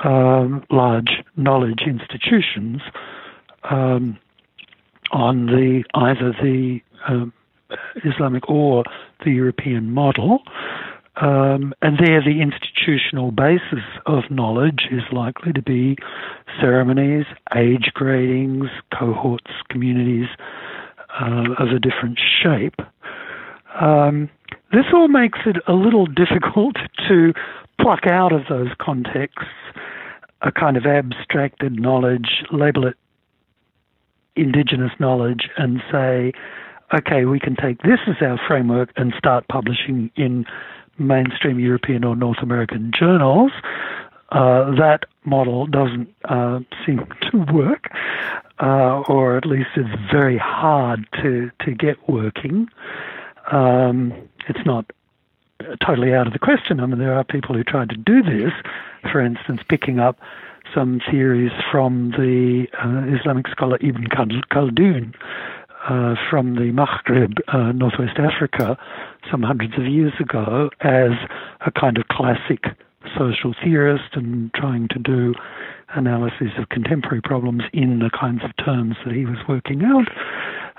um, 0.04 0.64
large 0.70 1.24
knowledge 1.36 1.82
institutions 1.86 2.82
um, 3.64 4.16
on 5.14 5.46
the 5.46 5.84
either 5.94 6.32
the 6.42 6.80
um, 7.08 7.32
Islamic 8.04 8.48
or 8.48 8.84
the 9.24 9.30
European 9.30 9.92
model. 9.92 10.42
Um, 11.16 11.72
and 11.80 11.96
there, 11.98 12.20
the 12.20 12.40
institutional 12.42 13.30
basis 13.30 13.84
of 14.06 14.24
knowledge 14.30 14.88
is 14.90 15.02
likely 15.12 15.52
to 15.52 15.62
be 15.62 15.96
ceremonies, 16.60 17.24
age 17.54 17.92
gradings, 17.96 18.68
cohorts, 18.92 19.52
communities 19.70 20.26
uh, 21.20 21.52
of 21.58 21.68
a 21.68 21.78
different 21.78 22.18
shape. 22.42 22.80
Um, 23.80 24.28
this 24.72 24.86
all 24.92 25.06
makes 25.06 25.38
it 25.46 25.56
a 25.68 25.72
little 25.72 26.06
difficult 26.22 26.76
to 27.08 27.32
pluck 27.80 28.06
out 28.06 28.32
of 28.32 28.42
those 28.48 28.68
contexts 28.80 29.48
a 30.42 30.52
kind 30.52 30.76
of 30.76 30.84
abstracted 30.84 31.80
knowledge, 31.80 32.44
label 32.52 32.86
it 32.86 32.96
indigenous 34.36 34.92
knowledge, 34.98 35.48
and 35.56 35.82
say, 35.90 36.32
okay, 36.92 37.24
we 37.24 37.40
can 37.40 37.56
take 37.56 37.82
this 37.82 38.00
as 38.06 38.16
our 38.20 38.38
framework 38.46 38.90
and 38.96 39.14
start 39.16 39.46
publishing 39.48 40.10
in 40.16 40.44
mainstream 40.98 41.58
European 41.58 42.04
or 42.04 42.16
North 42.16 42.38
American 42.42 42.92
journals. 42.96 43.52
Uh, 44.30 44.74
that 44.76 45.04
model 45.24 45.66
doesn't 45.66 46.12
uh, 46.24 46.60
seem 46.84 47.06
to 47.30 47.38
work, 47.52 47.90
uh, 48.60 49.02
or 49.08 49.36
at 49.36 49.46
least 49.46 49.68
it's 49.76 49.88
very 50.10 50.38
hard 50.38 51.06
to, 51.22 51.50
to 51.64 51.72
get 51.72 51.96
working. 52.08 52.68
Um, 53.52 54.12
it's 54.48 54.64
not 54.66 54.90
totally 55.84 56.14
out 56.14 56.26
of 56.26 56.32
the 56.32 56.38
question. 56.38 56.80
I 56.80 56.86
mean, 56.86 56.98
there 56.98 57.14
are 57.14 57.24
people 57.24 57.54
who 57.54 57.64
tried 57.64 57.90
to 57.90 57.96
do 57.96 58.22
this, 58.22 58.52
for 59.10 59.20
instance, 59.20 59.60
picking 59.68 59.98
up 59.98 60.18
some 60.74 61.00
theories 61.10 61.52
from 61.70 62.10
the 62.12 62.66
uh, 62.82 63.16
Islamic 63.18 63.46
scholar 63.48 63.78
Ibn 63.80 64.06
Khaldun 64.08 65.14
uh, 65.88 66.14
from 66.30 66.54
the 66.54 66.72
Maghreb, 66.72 67.38
uh, 67.48 67.72
Northwest 67.72 68.18
Africa, 68.18 68.76
some 69.30 69.42
hundreds 69.42 69.74
of 69.78 69.86
years 69.86 70.12
ago, 70.18 70.70
as 70.80 71.12
a 71.66 71.70
kind 71.70 71.98
of 71.98 72.08
classic 72.08 72.64
social 73.16 73.54
theorist 73.62 74.14
and 74.14 74.52
trying 74.54 74.88
to 74.88 74.98
do 74.98 75.34
analysis 75.94 76.48
of 76.58 76.68
contemporary 76.70 77.20
problems 77.20 77.62
in 77.72 77.98
the 78.00 78.10
kinds 78.18 78.42
of 78.42 78.50
terms 78.64 78.96
that 79.04 79.14
he 79.14 79.24
was 79.24 79.38
working 79.48 79.82
out. 79.84 80.08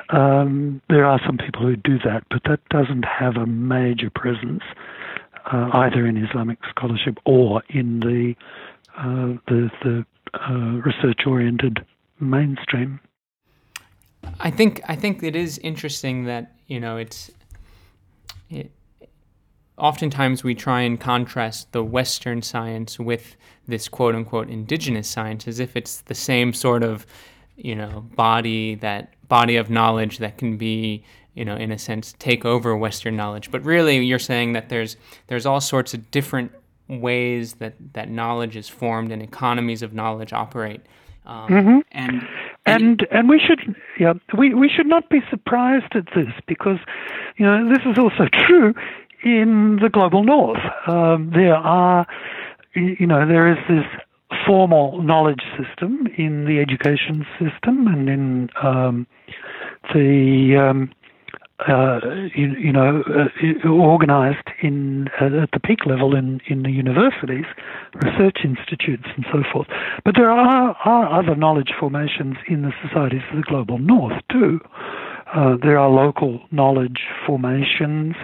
Um, 0.10 0.82
there 0.90 1.06
are 1.06 1.20
some 1.26 1.38
people 1.38 1.62
who 1.62 1.76
do 1.76 1.98
that, 2.00 2.24
but 2.30 2.42
that 2.46 2.60
doesn't 2.70 3.06
have 3.06 3.38
a 3.38 3.46
major 3.46 4.10
presence 4.10 4.64
uh, 5.52 5.70
either 5.74 6.06
in 6.06 6.18
Islamic 6.18 6.60
scholarship 6.70 7.18
or 7.26 7.64
in 7.70 8.00
the 8.00 8.36
uh, 8.98 9.34
the, 9.48 9.70
the 9.84 10.06
uh, 10.34 10.54
research-oriented 10.54 11.86
mainstream. 12.20 13.00
I 14.40 14.50
think 14.50 14.82
I 14.88 14.96
think 14.96 15.22
it 15.22 15.36
is 15.36 15.60
interesting 15.60 16.26
that 16.26 16.56
you 16.68 16.80
know 16.80 16.98
it's. 16.98 17.30
It, 18.50 18.72
oftentimes 19.78 20.44
we 20.44 20.56
try 20.56 20.82
and 20.82 21.00
contrast 21.00 21.72
the 21.74 21.84
Western 21.84 22.42
science 22.42 22.98
with 22.98 23.36
this 23.68 23.88
quote 23.88 24.16
unquote 24.16 24.50
indigenous 24.50 25.08
science 25.08 25.48
as 25.48 25.60
if 25.60 25.76
it's 25.76 26.02
the 26.02 26.16
same 26.16 26.54
sort 26.54 26.84
of 26.84 27.06
you 27.56 27.76
know 27.76 28.06
body 28.16 28.76
that 28.76 29.14
body 29.28 29.56
of 29.56 29.70
knowledge 29.70 30.20
that 30.20 30.38
can 30.38 30.58
be 30.58 31.04
you 31.34 31.44
know 31.44 31.56
in 31.56 31.72
a 31.72 31.78
sense 31.78 32.14
take 32.20 32.46
over 32.46 32.76
western 32.76 33.16
knowledge 33.16 33.50
but 33.50 33.64
really 33.64 33.98
you're 34.06 34.20
saying 34.20 34.54
that 34.54 34.70
there's 34.70 34.98
there's 35.28 35.46
all 35.46 35.62
sorts 35.62 35.94
of 35.94 36.12
different 36.12 36.52
ways 36.88 37.56
that 37.56 37.76
that 37.94 38.10
knowledge 38.10 38.56
is 38.56 38.70
formed 38.70 39.12
and 39.12 39.22
economies 39.22 39.82
of 39.82 39.94
knowledge 39.94 40.34
operate 40.34 40.82
um, 41.26 41.50
mm-hmm. 41.50 41.80
and, 41.92 42.12
and 42.12 42.22
and 42.66 43.08
and 43.12 43.30
we 43.30 43.40
should 43.40 43.76
yeah 44.00 44.14
we 44.38 44.54
we 44.54 44.70
should 44.70 44.88
not 44.88 45.10
be 45.10 45.20
surprised 45.30 45.96
at 45.96 46.06
this 46.16 46.32
because 46.48 46.78
you 47.38 47.46
know 47.46 47.68
this 47.68 47.80
is 47.86 47.98
also 47.98 48.28
true 48.48 48.74
in 49.24 49.80
the 49.82 49.90
global 49.90 50.24
north 50.24 50.62
um, 50.88 51.32
there 51.34 51.56
are 51.56 52.06
you 52.76 53.08
know 53.08 53.28
there 53.28 53.52
is 53.52 53.58
this 53.68 53.86
formal 54.46 55.02
knowledge 55.02 55.42
system 55.58 56.08
in 56.18 56.46
the 56.46 56.60
education 56.60 57.26
system 57.40 57.88
and 57.88 58.10
in 58.10 58.50
um, 58.62 59.08
the 59.94 60.56
um, 60.58 60.92
uh, 61.68 62.00
you, 62.36 62.54
you, 62.60 62.72
know 62.72 63.02
uh, 63.08 63.70
organized 63.70 64.48
in 64.62 65.08
uh, 65.22 65.44
at 65.44 65.52
the 65.52 65.60
peak 65.64 65.86
level 65.86 66.16
in 66.16 66.42
in 66.48 66.64
the 66.64 66.72
universities, 66.72 67.46
research 67.94 68.40
institutes, 68.44 69.06
and 69.16 69.26
so 69.32 69.42
forth. 69.52 69.68
But 70.04 70.16
there 70.16 70.30
are, 70.30 70.76
are 70.84 71.20
other 71.20 71.36
knowledge 71.36 71.72
formations 71.80 72.36
in 72.48 72.64
the 72.64 72.74
societies 72.86 73.22
of 73.32 73.38
the 73.38 73.44
global 73.44 73.78
north 73.78 74.22
too. 74.30 74.60
Uh, 75.34 75.56
there 75.62 75.80
are 75.80 75.90
local 75.90 76.42
knowledge 76.52 77.02
formations 77.26 78.16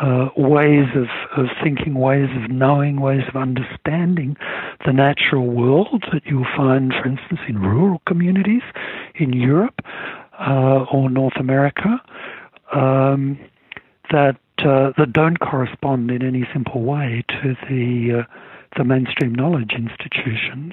uh, 0.00 0.28
ways 0.36 0.88
of, 0.96 1.06
of 1.36 1.46
thinking, 1.62 1.94
ways 1.94 2.28
of 2.42 2.50
knowing, 2.50 3.00
ways 3.00 3.22
of 3.28 3.36
understanding 3.36 4.36
the 4.84 4.92
natural 4.92 5.46
world 5.46 6.04
that 6.12 6.22
you'll 6.26 6.46
find, 6.56 6.92
for 6.92 7.08
instance, 7.08 7.40
in 7.48 7.58
rural 7.58 8.02
communities 8.06 8.62
in 9.14 9.32
Europe 9.32 9.80
uh, 10.40 10.84
or 10.92 11.08
North 11.08 11.36
America 11.38 12.02
um, 12.72 13.38
that 14.10 14.36
uh, 14.58 14.92
that 14.96 15.12
don't 15.12 15.38
correspond 15.40 16.10
in 16.10 16.22
any 16.22 16.46
simple 16.52 16.82
way 16.82 17.24
to 17.28 17.56
the 17.68 18.20
uh, 18.20 18.34
the 18.76 18.84
mainstream 18.84 19.34
knowledge 19.34 19.72
institutions. 19.72 20.72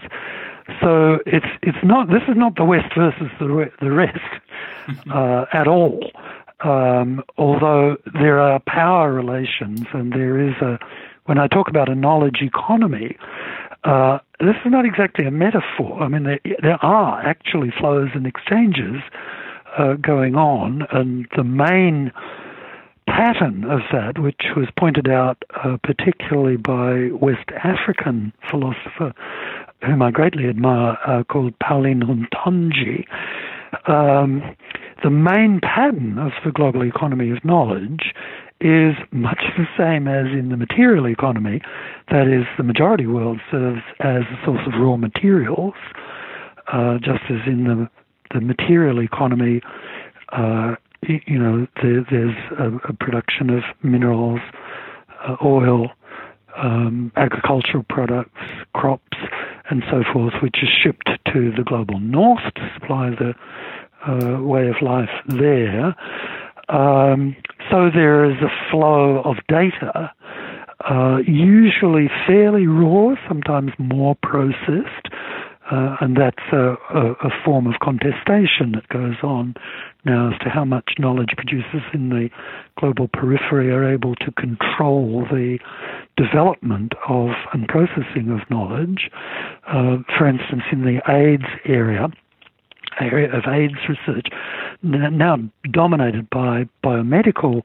So 0.81 1.19
it's 1.25 1.47
it's 1.61 1.83
not 1.83 2.07
this 2.07 2.23
is 2.27 2.37
not 2.37 2.55
the 2.55 2.65
West 2.65 2.93
versus 2.95 3.31
the 3.39 3.47
re- 3.47 3.71
the 3.79 3.91
rest 3.91 4.19
uh, 5.13 5.45
at 5.53 5.67
all. 5.67 6.11
Um, 6.63 7.23
although 7.37 7.97
there 8.13 8.39
are 8.39 8.59
power 8.67 9.11
relations 9.11 9.87
and 9.93 10.13
there 10.13 10.39
is 10.39 10.53
a, 10.61 10.77
when 11.25 11.39
I 11.39 11.47
talk 11.47 11.69
about 11.69 11.89
a 11.89 11.95
knowledge 11.95 12.41
economy, 12.41 13.17
uh, 13.83 14.19
this 14.39 14.55
is 14.63 14.71
not 14.71 14.85
exactly 14.85 15.25
a 15.25 15.31
metaphor. 15.31 16.03
I 16.03 16.07
mean, 16.07 16.23
there, 16.23 16.39
there 16.61 16.85
are 16.85 17.19
actually 17.25 17.73
flows 17.79 18.09
and 18.13 18.27
exchanges 18.27 19.01
uh, 19.77 19.93
going 19.93 20.35
on, 20.35 20.83
and 20.91 21.27
the 21.35 21.43
main 21.43 22.11
pattern 23.07 23.63
of 23.65 23.81
that, 23.91 24.19
which 24.19 24.41
was 24.55 24.67
pointed 24.77 25.09
out 25.09 25.43
uh, 25.63 25.77
particularly 25.83 26.57
by 26.57 27.09
West 27.11 27.49
African 27.63 28.33
philosopher, 28.49 29.13
whom 29.83 30.01
I 30.01 30.11
greatly 30.11 30.47
admire, 30.47 30.97
uh, 31.05 31.23
called 31.23 31.57
Paulin 31.59 32.01
Hountondji, 32.01 33.05
um, 33.87 34.55
the 35.03 35.09
main 35.09 35.59
pattern 35.61 36.19
of 36.19 36.31
the 36.45 36.51
global 36.51 36.83
economy 36.83 37.31
of 37.31 37.43
knowledge 37.43 38.13
is 38.59 38.93
much 39.11 39.41
the 39.57 39.65
same 39.77 40.07
as 40.07 40.27
in 40.27 40.49
the 40.49 40.57
material 40.57 41.07
economy. 41.07 41.61
That 42.11 42.27
is, 42.27 42.45
the 42.57 42.63
majority 42.63 43.07
world 43.07 43.39
serves 43.49 43.81
as 43.99 44.21
a 44.21 44.45
source 44.45 44.61
of 44.67 44.79
raw 44.79 44.97
materials, 44.97 45.73
uh, 46.71 46.99
just 46.99 47.23
as 47.29 47.47
in 47.47 47.63
the 47.63 47.89
the 48.33 48.41
material 48.41 49.01
economy, 49.01 49.61
uh, 50.31 50.75
you 51.07 51.39
know, 51.39 51.67
there, 51.81 52.05
there's 52.09 52.35
a, 52.59 52.89
a, 52.89 52.93
production 52.93 53.49
of 53.49 53.63
minerals, 53.83 54.39
uh, 55.27 55.35
oil, 55.43 55.89
um, 56.57 57.11
agricultural 57.15 57.83
products, 57.89 58.39
crops, 58.73 59.17
and 59.69 59.83
so 59.89 60.03
forth, 60.13 60.33
which 60.41 60.57
is 60.61 60.69
shipped 60.69 61.09
to 61.33 61.51
the 61.55 61.63
global 61.63 61.99
north 61.99 62.43
to 62.55 62.71
supply 62.73 63.09
the 63.09 63.33
uh, 64.07 64.41
way 64.41 64.67
of 64.67 64.75
life 64.81 65.09
there. 65.27 65.95
Um, 66.69 67.35
so 67.69 67.89
there 67.93 68.25
is 68.25 68.37
a 68.41 68.69
flow 68.69 69.21
of 69.23 69.37
data, 69.47 70.11
uh, 70.89 71.17
usually 71.25 72.09
fairly 72.27 72.67
raw, 72.67 73.15
sometimes 73.27 73.71
more 73.77 74.15
processed, 74.23 75.09
uh, 75.71 75.95
and 76.01 76.17
that's 76.17 76.43
a, 76.51 76.75
a, 76.93 77.11
a, 77.23 77.29
form 77.45 77.65
of 77.65 77.75
contestation 77.81 78.73
that 78.73 78.87
goes 78.89 79.15
on 79.23 79.55
now 80.03 80.31
as 80.31 80.39
to 80.39 80.49
how 80.49 80.65
much 80.65 80.91
knowledge 80.99 81.29
producers 81.37 81.83
in 81.93 82.09
the 82.09 82.29
global 82.77 83.07
periphery 83.07 83.71
are 83.71 83.89
able 83.89 84.13
to 84.15 84.31
control 84.33 85.25
the 85.31 85.57
development 86.17 86.91
of 87.07 87.29
and 87.53 87.67
processing 87.69 88.29
of 88.29 88.47
knowledge. 88.49 89.09
Uh, 89.67 89.97
for 90.17 90.27
instance, 90.27 90.63
in 90.71 90.81
the 90.81 90.99
AIDS 91.09 91.49
area, 91.65 92.09
area 92.99 93.33
of 93.33 93.43
AIDS 93.47 93.75
research, 93.87 94.27
now 94.83 95.37
dominated 95.71 96.29
by 96.29 96.67
biomedical 96.83 97.61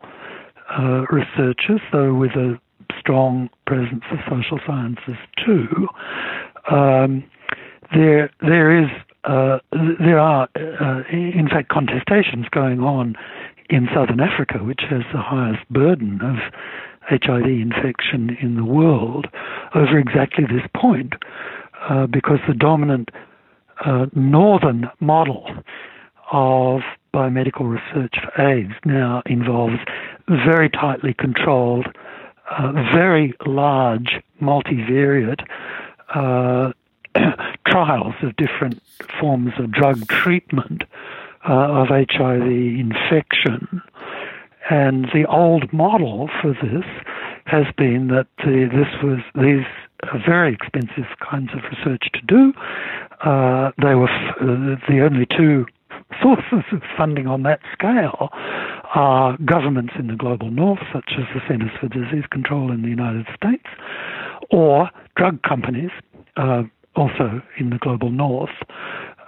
uh, 0.78 1.04
researchers, 1.10 1.80
though 1.92 2.14
with 2.14 2.32
a 2.32 2.58
strong 3.00 3.48
presence 3.66 4.04
of 4.12 4.18
social 4.28 4.60
sciences 4.64 5.16
too. 5.44 5.88
Um, 6.70 7.24
there, 7.94 8.30
there 8.40 8.82
is, 8.82 8.90
uh, 9.24 9.58
there 10.00 10.18
are, 10.18 10.48
uh, 10.56 11.02
in 11.10 11.48
fact, 11.50 11.70
contestations 11.70 12.50
going 12.50 12.80
on 12.80 13.16
in 13.68 13.88
southern 13.94 14.20
Africa, 14.20 14.58
which 14.58 14.82
has 14.88 15.02
the 15.12 15.20
highest 15.20 15.68
burden 15.70 16.20
of 16.22 16.36
HIV 17.08 17.46
infection 17.46 18.36
in 18.40 18.56
the 18.56 18.64
world, 18.64 19.26
over 19.74 19.98
exactly 19.98 20.44
this 20.44 20.66
point, 20.74 21.14
uh, 21.88 22.06
because 22.06 22.38
the 22.48 22.54
dominant 22.54 23.10
uh, 23.84 24.06
northern 24.14 24.88
model 25.00 25.46
of 26.32 26.80
biomedical 27.14 27.70
research 27.70 28.14
for 28.22 28.42
AIDS 28.42 28.72
now 28.84 29.22
involves 29.26 29.76
very 30.28 30.68
tightly 30.68 31.14
controlled, 31.14 31.86
uh, 32.50 32.72
very 32.94 33.32
large, 33.46 34.20
multivariate 34.42 35.44
uh, 36.14 36.72
trials 37.66 38.14
of 38.22 38.36
different 38.36 38.82
forms 39.20 39.52
of 39.58 39.70
drug 39.70 40.06
treatment 40.08 40.82
uh, 41.48 41.52
of 41.52 41.88
HIV 41.88 42.46
infection. 42.46 43.82
And 44.68 45.06
the 45.14 45.26
old 45.28 45.72
model 45.72 46.28
for 46.40 46.52
this 46.52 46.84
has 47.44 47.66
been 47.76 48.08
that 48.08 48.26
this 48.38 48.88
was 49.02 49.20
these 49.36 49.64
are 50.02 50.22
very 50.26 50.52
expensive 50.52 51.06
kinds 51.20 51.50
of 51.52 51.60
research 51.70 52.08
to 52.12 52.20
do. 52.26 52.52
Uh, 53.24 53.70
they 53.80 53.94
were 53.94 54.10
f- 54.10 54.36
uh, 54.40 54.76
the 54.88 55.00
only 55.00 55.26
two 55.26 55.66
sources 56.22 56.64
of 56.72 56.82
funding 56.96 57.26
on 57.26 57.42
that 57.44 57.60
scale 57.72 58.28
are 58.94 59.36
governments 59.44 59.94
in 59.98 60.08
the 60.08 60.16
global 60.16 60.50
north, 60.50 60.80
such 60.92 61.12
as 61.18 61.24
the 61.34 61.40
Centers 61.48 61.70
for 61.80 61.88
Disease 61.88 62.24
Control 62.30 62.72
in 62.72 62.82
the 62.82 62.88
United 62.88 63.26
States, 63.34 63.66
or 64.50 64.90
drug 65.16 65.42
companies, 65.42 65.90
uh, 66.36 66.62
also 66.96 67.42
in 67.58 67.70
the 67.70 67.78
global 67.78 68.10
north. 68.10 68.50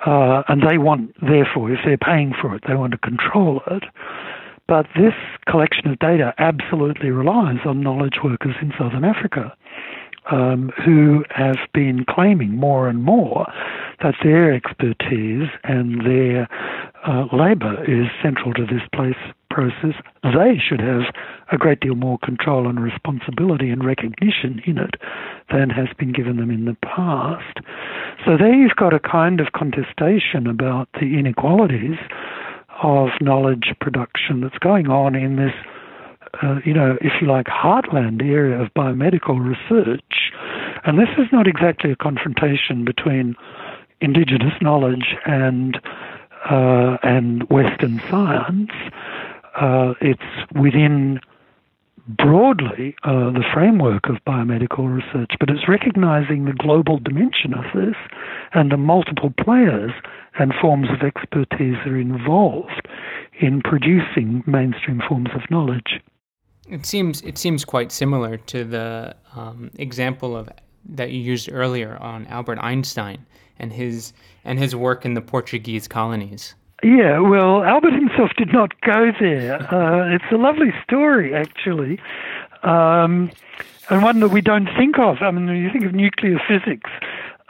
Uh, 0.06 0.42
and 0.48 0.62
they 0.62 0.78
want, 0.78 1.14
therefore, 1.20 1.72
if 1.72 1.80
they're 1.84 1.98
paying 1.98 2.32
for 2.40 2.54
it, 2.54 2.62
they 2.68 2.74
want 2.74 2.92
to 2.92 2.98
control 2.98 3.60
it. 3.70 3.82
But 4.68 4.86
this 4.94 5.14
collection 5.48 5.88
of 5.88 5.98
data 5.98 6.34
absolutely 6.38 7.10
relies 7.10 7.58
on 7.64 7.82
knowledge 7.82 8.18
workers 8.22 8.54
in 8.60 8.72
southern 8.78 9.04
Africa 9.04 9.56
um, 10.30 10.70
who 10.84 11.24
have 11.30 11.56
been 11.72 12.04
claiming 12.08 12.56
more 12.56 12.88
and 12.88 13.02
more 13.02 13.46
that 14.02 14.14
their 14.22 14.52
expertise 14.52 15.48
and 15.64 16.04
their 16.06 16.48
uh, 17.06 17.24
labour 17.32 17.82
is 17.84 18.08
central 18.22 18.52
to 18.54 18.66
this 18.66 18.82
place 18.94 19.16
process. 19.50 19.94
They 20.22 20.58
should 20.58 20.80
have 20.80 21.14
a 21.50 21.56
great 21.56 21.80
deal 21.80 21.94
more 21.94 22.18
control 22.18 22.68
and 22.68 22.80
responsibility 22.80 23.70
and 23.70 23.84
recognition 23.84 24.60
in 24.66 24.78
it 24.78 24.94
than 25.50 25.70
has 25.70 25.88
been 25.98 26.12
given 26.12 26.36
them 26.36 26.50
in 26.50 26.64
the 26.64 26.76
past. 26.82 27.58
So 28.24 28.36
there 28.36 28.54
you've 28.54 28.76
got 28.76 28.92
a 28.92 29.00
kind 29.00 29.40
of 29.40 29.52
contestation 29.52 30.46
about 30.46 30.88
the 30.94 31.18
inequalities 31.18 31.98
of 32.82 33.08
knowledge 33.20 33.74
production 33.80 34.40
that's 34.40 34.58
going 34.58 34.88
on 34.88 35.14
in 35.14 35.36
this 35.36 35.54
uh, 36.42 36.56
you 36.64 36.74
know, 36.74 36.96
if 37.00 37.12
you 37.20 37.26
like, 37.26 37.46
heartland 37.46 38.22
area 38.22 38.60
of 38.60 38.68
biomedical 38.74 39.38
research. 39.40 40.30
And 40.84 40.98
this 40.98 41.08
is 41.16 41.26
not 41.32 41.46
exactly 41.46 41.90
a 41.90 41.96
confrontation 41.96 42.84
between 42.84 43.34
indigenous 44.00 44.54
knowledge 44.60 45.16
and 45.26 45.80
uh, 46.48 46.96
and 47.02 47.48
Western 47.50 48.00
science. 48.08 48.70
Uh, 49.56 49.94
it's 50.00 50.22
within 50.54 51.20
broadly 52.08 52.96
uh, 53.04 53.30
the 53.30 53.44
framework 53.52 54.08
of 54.08 54.16
biomedical 54.26 54.88
research, 54.92 55.30
but 55.38 55.50
it's 55.50 55.68
recognizing 55.68 56.46
the 56.46 56.52
global 56.52 56.98
dimension 56.98 57.52
of 57.52 57.64
this 57.74 57.96
and 58.54 58.72
the 58.72 58.76
multiple 58.76 59.32
players 59.38 59.92
and 60.38 60.54
forms 60.60 60.88
of 60.90 61.06
expertise 61.06 61.76
that 61.84 61.88
are 61.88 62.00
involved 62.00 62.88
in 63.40 63.60
producing 63.62 64.42
mainstream 64.46 65.02
forms 65.06 65.28
of 65.34 65.42
knowledge. 65.50 66.00
It 66.68 66.86
seems 66.86 67.22
it 67.22 67.38
seems 67.38 67.64
quite 67.64 67.92
similar 67.92 68.36
to 68.36 68.64
the 68.64 69.16
um, 69.34 69.70
example 69.76 70.36
of 70.36 70.48
that 70.90 71.10
you 71.10 71.20
used 71.20 71.50
earlier 71.52 71.96
on 71.98 72.26
Albert 72.26 72.58
Einstein 72.58 73.26
and 73.58 73.72
his 73.72 74.12
and 74.44 74.58
his 74.58 74.74
work 74.74 75.04
in 75.04 75.14
the 75.14 75.20
Portuguese 75.20 75.88
colonies. 75.88 76.54
Yeah, 76.82 77.18
well, 77.18 77.64
Albert 77.64 77.94
himself 77.94 78.30
did 78.36 78.52
not 78.52 78.80
go 78.80 79.10
there. 79.18 79.58
Uh, 79.78 80.14
it's 80.14 80.24
a 80.32 80.36
lovely 80.36 80.72
story, 80.82 81.34
actually, 81.34 82.00
um, 82.62 83.30
and 83.90 84.02
one 84.02 84.20
that 84.20 84.28
we 84.28 84.40
don't 84.40 84.68
think 84.76 84.98
of. 84.98 85.18
I 85.20 85.30
mean, 85.30 85.46
when 85.46 85.56
you 85.56 85.70
think 85.70 85.84
of 85.84 85.94
nuclear 85.94 86.40
physics, 86.48 86.90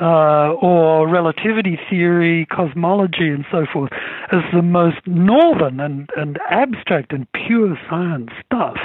uh, 0.01 0.53
or 0.63 1.09
relativity 1.09 1.79
theory, 1.91 2.47
cosmology, 2.47 3.29
and 3.29 3.45
so 3.51 3.67
forth 3.73 3.91
as 4.31 4.43
the 4.53 4.63
most 4.63 4.99
northern 5.07 5.81
and, 5.81 6.09
and 6.17 6.39
abstract 6.51 7.13
and 7.13 7.27
pure 7.33 7.79
science 7.89 8.31
stuff. 8.47 8.77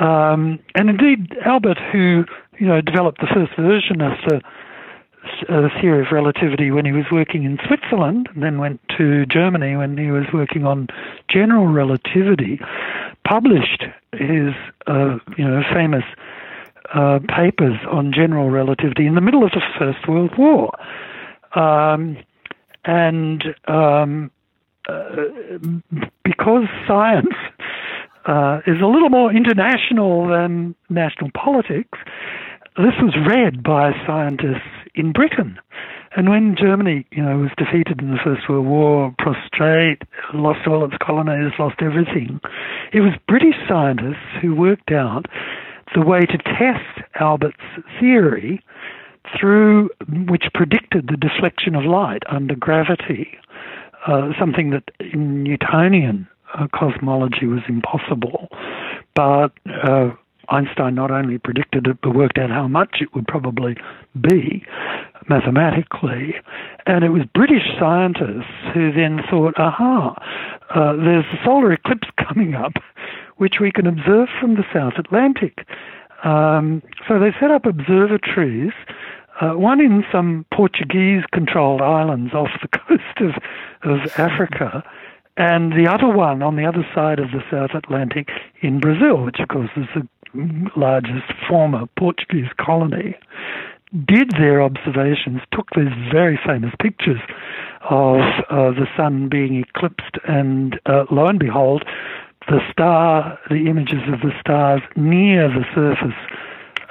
Um, 0.00 0.58
and 0.74 0.88
indeed, 0.88 1.36
Albert, 1.44 1.78
who 1.92 2.24
you 2.58 2.66
know 2.66 2.80
developed 2.80 3.20
the 3.20 3.28
first 3.32 3.52
version 3.56 4.00
of 4.00 4.12
the 5.48 5.70
theory 5.80 6.04
of 6.04 6.12
relativity 6.12 6.70
when 6.70 6.84
he 6.84 6.92
was 6.92 7.04
working 7.10 7.44
in 7.44 7.58
Switzerland, 7.66 8.28
and 8.34 8.42
then 8.42 8.58
went 8.58 8.80
to 8.96 9.26
Germany 9.26 9.76
when 9.76 9.96
he 9.96 10.10
was 10.10 10.24
working 10.32 10.64
on 10.64 10.88
general 11.28 11.66
relativity, 11.66 12.60
published 13.26 13.84
his 14.12 14.54
uh, 14.86 15.18
you 15.36 15.46
know 15.46 15.62
famous 15.72 16.04
uh, 16.94 17.18
papers 17.28 17.78
on 17.90 18.12
general 18.12 18.50
relativity 18.50 19.06
in 19.06 19.14
the 19.14 19.20
middle 19.20 19.44
of 19.44 19.50
the 19.50 19.62
First 19.78 20.08
World 20.08 20.32
War. 20.38 20.70
Um, 21.54 22.16
and 22.84 23.44
um, 23.66 24.30
uh, 24.88 25.08
because 26.24 26.64
science 26.86 27.34
uh, 28.26 28.60
is 28.66 28.80
a 28.80 28.86
little 28.86 29.10
more 29.10 29.32
international 29.32 30.28
than 30.28 30.74
national 30.90 31.30
politics, 31.32 31.98
this 32.76 32.94
was 33.00 33.14
read 33.26 33.62
by 33.62 33.92
scientists 34.06 34.83
in 34.94 35.12
Britain. 35.12 35.58
And 36.16 36.28
when 36.28 36.54
Germany, 36.56 37.06
you 37.10 37.22
know, 37.22 37.38
was 37.38 37.50
defeated 37.56 38.00
in 38.00 38.10
the 38.10 38.20
First 38.22 38.48
World 38.48 38.66
War, 38.66 39.14
prostrate, 39.18 40.02
lost 40.32 40.66
all 40.66 40.84
its 40.84 40.94
colonies, 41.02 41.52
lost 41.58 41.82
everything, 41.82 42.40
it 42.92 43.00
was 43.00 43.12
British 43.26 43.56
scientists 43.68 44.38
who 44.40 44.54
worked 44.54 44.92
out 44.92 45.26
the 45.94 46.00
way 46.00 46.20
to 46.20 46.38
test 46.38 47.06
Albert's 47.20 47.56
theory 48.00 48.62
through 49.38 49.90
which 50.28 50.44
predicted 50.54 51.08
the 51.08 51.16
deflection 51.16 51.74
of 51.74 51.84
light 51.84 52.22
under 52.28 52.54
gravity, 52.54 53.36
uh, 54.06 54.30
something 54.38 54.70
that 54.70 54.90
in 55.00 55.42
Newtonian 55.42 56.28
uh, 56.54 56.66
cosmology 56.72 57.46
was 57.46 57.62
impossible. 57.68 58.48
But 59.14 59.52
uh, 59.82 60.10
Einstein 60.48 60.94
not 60.94 61.10
only 61.10 61.38
predicted 61.38 61.86
it, 61.86 61.98
but 62.02 62.14
worked 62.14 62.38
out 62.38 62.50
how 62.50 62.68
much 62.68 62.96
it 63.00 63.14
would 63.14 63.26
probably 63.26 63.76
be 64.20 64.64
mathematically. 65.28 66.34
And 66.86 67.04
it 67.04 67.10
was 67.10 67.22
British 67.34 67.64
scientists 67.78 68.52
who 68.72 68.92
then 68.92 69.20
thought, 69.30 69.54
aha, 69.58 70.14
uh, 70.74 70.96
there's 70.96 71.24
a 71.32 71.44
solar 71.44 71.72
eclipse 71.72 72.08
coming 72.28 72.54
up 72.54 72.72
which 73.36 73.56
we 73.60 73.72
can 73.72 73.86
observe 73.86 74.28
from 74.40 74.54
the 74.54 74.64
South 74.72 74.94
Atlantic. 74.96 75.66
Um, 76.22 76.82
so 77.08 77.18
they 77.18 77.32
set 77.38 77.50
up 77.50 77.66
observatories, 77.66 78.72
uh, 79.40 79.50
one 79.52 79.80
in 79.80 80.04
some 80.12 80.46
Portuguese 80.52 81.24
controlled 81.32 81.82
islands 81.82 82.32
off 82.32 82.50
the 82.62 82.68
coast 82.78 83.20
of, 83.20 83.34
of 83.82 83.98
Africa, 84.18 84.82
and 85.36 85.72
the 85.72 85.90
other 85.90 86.08
one 86.08 86.42
on 86.42 86.54
the 86.54 86.64
other 86.64 86.86
side 86.94 87.18
of 87.18 87.32
the 87.32 87.42
South 87.50 87.70
Atlantic 87.74 88.28
in 88.60 88.78
Brazil, 88.78 89.24
which 89.24 89.40
of 89.40 89.48
course 89.48 89.70
is 89.76 89.86
the 89.94 90.06
largest 90.76 91.32
former 91.48 91.86
Portuguese 91.96 92.50
colony. 92.58 93.16
Did 94.06 94.32
their 94.32 94.60
observations, 94.60 95.40
took 95.52 95.70
these 95.76 95.92
very 96.12 96.38
famous 96.44 96.72
pictures 96.80 97.20
of 97.88 98.18
uh, 98.50 98.70
the 98.72 98.86
sun 98.96 99.28
being 99.28 99.56
eclipsed, 99.56 100.18
and 100.26 100.80
uh, 100.86 101.04
lo 101.10 101.26
and 101.26 101.38
behold, 101.38 101.84
the 102.48 102.60
star, 102.70 103.38
the 103.50 103.68
images 103.68 104.02
of 104.12 104.20
the 104.20 104.32
stars 104.40 104.82
near 104.96 105.48
the 105.48 105.64
surface, 105.74 106.18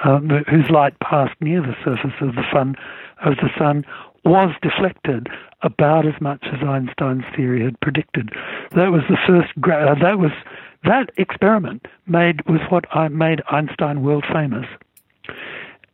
uh, 0.04 0.18
whose 0.50 0.70
light 0.70 0.98
passed 1.00 1.34
near 1.40 1.60
the 1.60 1.76
surface 1.84 2.14
of 2.20 2.34
the 2.34 2.44
sun, 2.52 2.74
of 3.24 3.36
the 3.36 3.50
sun, 3.58 3.84
was 4.24 4.54
deflected 4.62 5.28
about 5.62 6.06
as 6.06 6.18
much 6.20 6.44
as 6.52 6.66
Einstein's 6.66 7.24
theory 7.36 7.62
had 7.62 7.78
predicted. 7.80 8.30
That 8.72 8.90
was 8.90 9.02
the 9.08 9.18
first. 9.26 9.52
Uh, 9.58 9.94
that 10.00 10.18
was 10.18 10.32
that 10.84 11.10
experiment 11.16 11.86
made 12.06 12.46
was 12.46 12.60
what 12.70 12.84
I 12.94 13.08
made 13.08 13.42
Einstein 13.50 14.02
world 14.02 14.24
famous, 14.32 14.66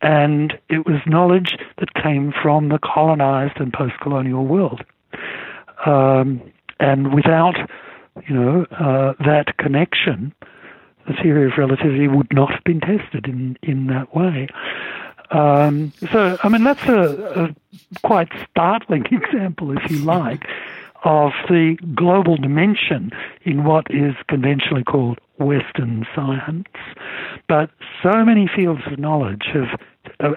and 0.01 0.53
it 0.69 0.85
was 0.85 1.01
knowledge 1.05 1.57
that 1.77 1.93
came 1.93 2.33
from 2.41 2.69
the 2.69 2.79
colonized 2.79 3.57
and 3.57 3.71
post-colonial 3.73 4.45
world, 4.45 4.83
um, 5.85 6.41
and 6.79 7.13
without 7.13 7.55
you 8.27 8.35
know, 8.35 8.65
uh, 8.71 9.13
that 9.25 9.57
connection, 9.57 10.33
the 11.07 11.13
theory 11.21 11.45
of 11.51 11.57
relativity 11.57 12.07
would 12.07 12.31
not 12.33 12.51
have 12.51 12.63
been 12.63 12.79
tested 12.79 13.27
in, 13.27 13.57
in 13.63 13.87
that 13.87 14.15
way. 14.15 14.47
Um, 15.31 15.93
so, 16.11 16.37
I 16.43 16.49
mean, 16.49 16.63
that's 16.63 16.83
a, 16.83 17.53
a 17.95 17.99
quite 18.01 18.29
startling 18.49 19.05
example, 19.11 19.75
if 19.77 19.89
you 19.89 19.99
like, 19.99 20.45
of 21.03 21.31
the 21.49 21.77
global 21.95 22.37
dimension 22.37 23.11
in 23.43 23.63
what 23.63 23.87
is 23.89 24.13
conventionally 24.27 24.83
called 24.83 25.19
Western 25.39 26.05
science. 26.15 26.67
But 27.47 27.71
so 28.03 28.23
many 28.23 28.49
fields 28.53 28.81
of 28.91 28.99
knowledge 28.99 29.43
have, 29.53 29.79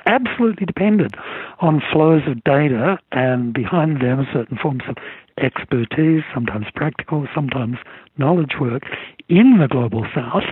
absolutely 0.07 0.66
depended 0.66 1.14
on 1.61 1.83
flows 1.92 2.22
of 2.27 2.42
data, 2.44 2.98
and 3.12 3.53
behind 3.53 4.00
them 4.00 4.27
certain 4.33 4.59
forms 4.59 4.83
of 4.88 4.96
expertise, 5.38 6.22
sometimes 6.33 6.66
practical, 6.74 7.27
sometimes 7.35 7.77
knowledge 8.16 8.53
work, 8.61 8.83
in 9.29 9.59
the 9.59 9.68
global 9.68 10.07
south. 10.14 10.44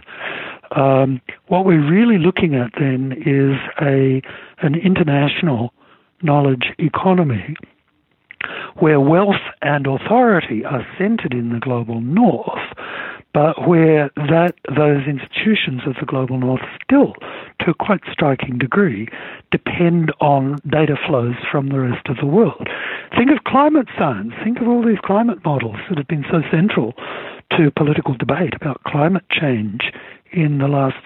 Um, 0.76 1.20
what 1.48 1.64
we're 1.64 1.88
really 1.88 2.18
looking 2.18 2.54
at 2.54 2.72
then 2.78 3.12
is 3.26 3.58
a 3.80 4.22
an 4.64 4.74
international 4.76 5.72
knowledge 6.22 6.72
economy 6.78 7.56
where 8.76 9.00
wealth 9.00 9.42
and 9.62 9.86
authority 9.86 10.64
are 10.64 10.86
centered 10.98 11.32
in 11.34 11.50
the 11.50 11.60
global 11.60 12.00
north, 12.00 12.60
but 13.34 13.66
where 13.66 14.10
that 14.16 14.54
those 14.76 15.06
institutions 15.06 15.82
of 15.86 15.94
the 15.98 16.06
global 16.06 16.38
north 16.38 16.60
still, 16.84 17.14
to 17.60 17.70
a 17.70 17.74
quite 17.74 18.00
striking 18.10 18.58
degree, 18.58 19.08
depend 19.50 20.12
on 20.20 20.58
data 20.68 20.96
flows 21.06 21.36
from 21.50 21.68
the 21.68 21.80
rest 21.80 22.08
of 22.08 22.16
the 22.18 22.26
world. 22.26 22.68
Think 23.16 23.30
of 23.30 23.44
climate 23.44 23.88
science. 23.98 24.32
Think 24.44 24.60
of 24.60 24.68
all 24.68 24.84
these 24.84 25.00
climate 25.02 25.38
models 25.44 25.78
that 25.88 25.98
have 25.98 26.08
been 26.08 26.26
so 26.30 26.42
central 26.50 26.92
to 27.56 27.70
political 27.70 28.14
debate 28.14 28.54
about 28.54 28.82
climate 28.84 29.24
change 29.30 29.92
in 30.32 30.58
the 30.58 30.68
last 30.68 30.96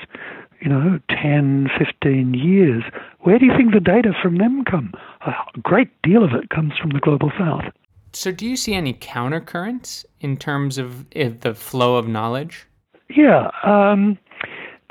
you 0.61 0.68
know, 0.68 0.99
10, 1.11 1.68
15 1.79 2.35
years. 2.35 2.83
Where 3.20 3.38
do 3.38 3.46
you 3.46 3.53
think 3.57 3.72
the 3.72 3.81
data 3.81 4.12
from 4.20 4.38
them 4.38 4.64
come? 4.64 4.92
A 5.26 5.60
great 5.60 5.90
deal 6.02 6.22
of 6.22 6.32
it 6.32 6.50
comes 6.50 6.74
from 6.80 6.90
the 6.90 7.00
global 7.00 7.32
south. 7.38 7.64
So, 8.12 8.32
do 8.32 8.46
you 8.46 8.56
see 8.56 8.74
any 8.74 8.94
countercurrents 8.94 10.04
in 10.20 10.36
terms 10.36 10.78
of 10.78 11.08
the 11.10 11.54
flow 11.54 11.96
of 11.96 12.08
knowledge? 12.08 12.66
Yeah. 13.10 13.50
Um, 13.62 14.18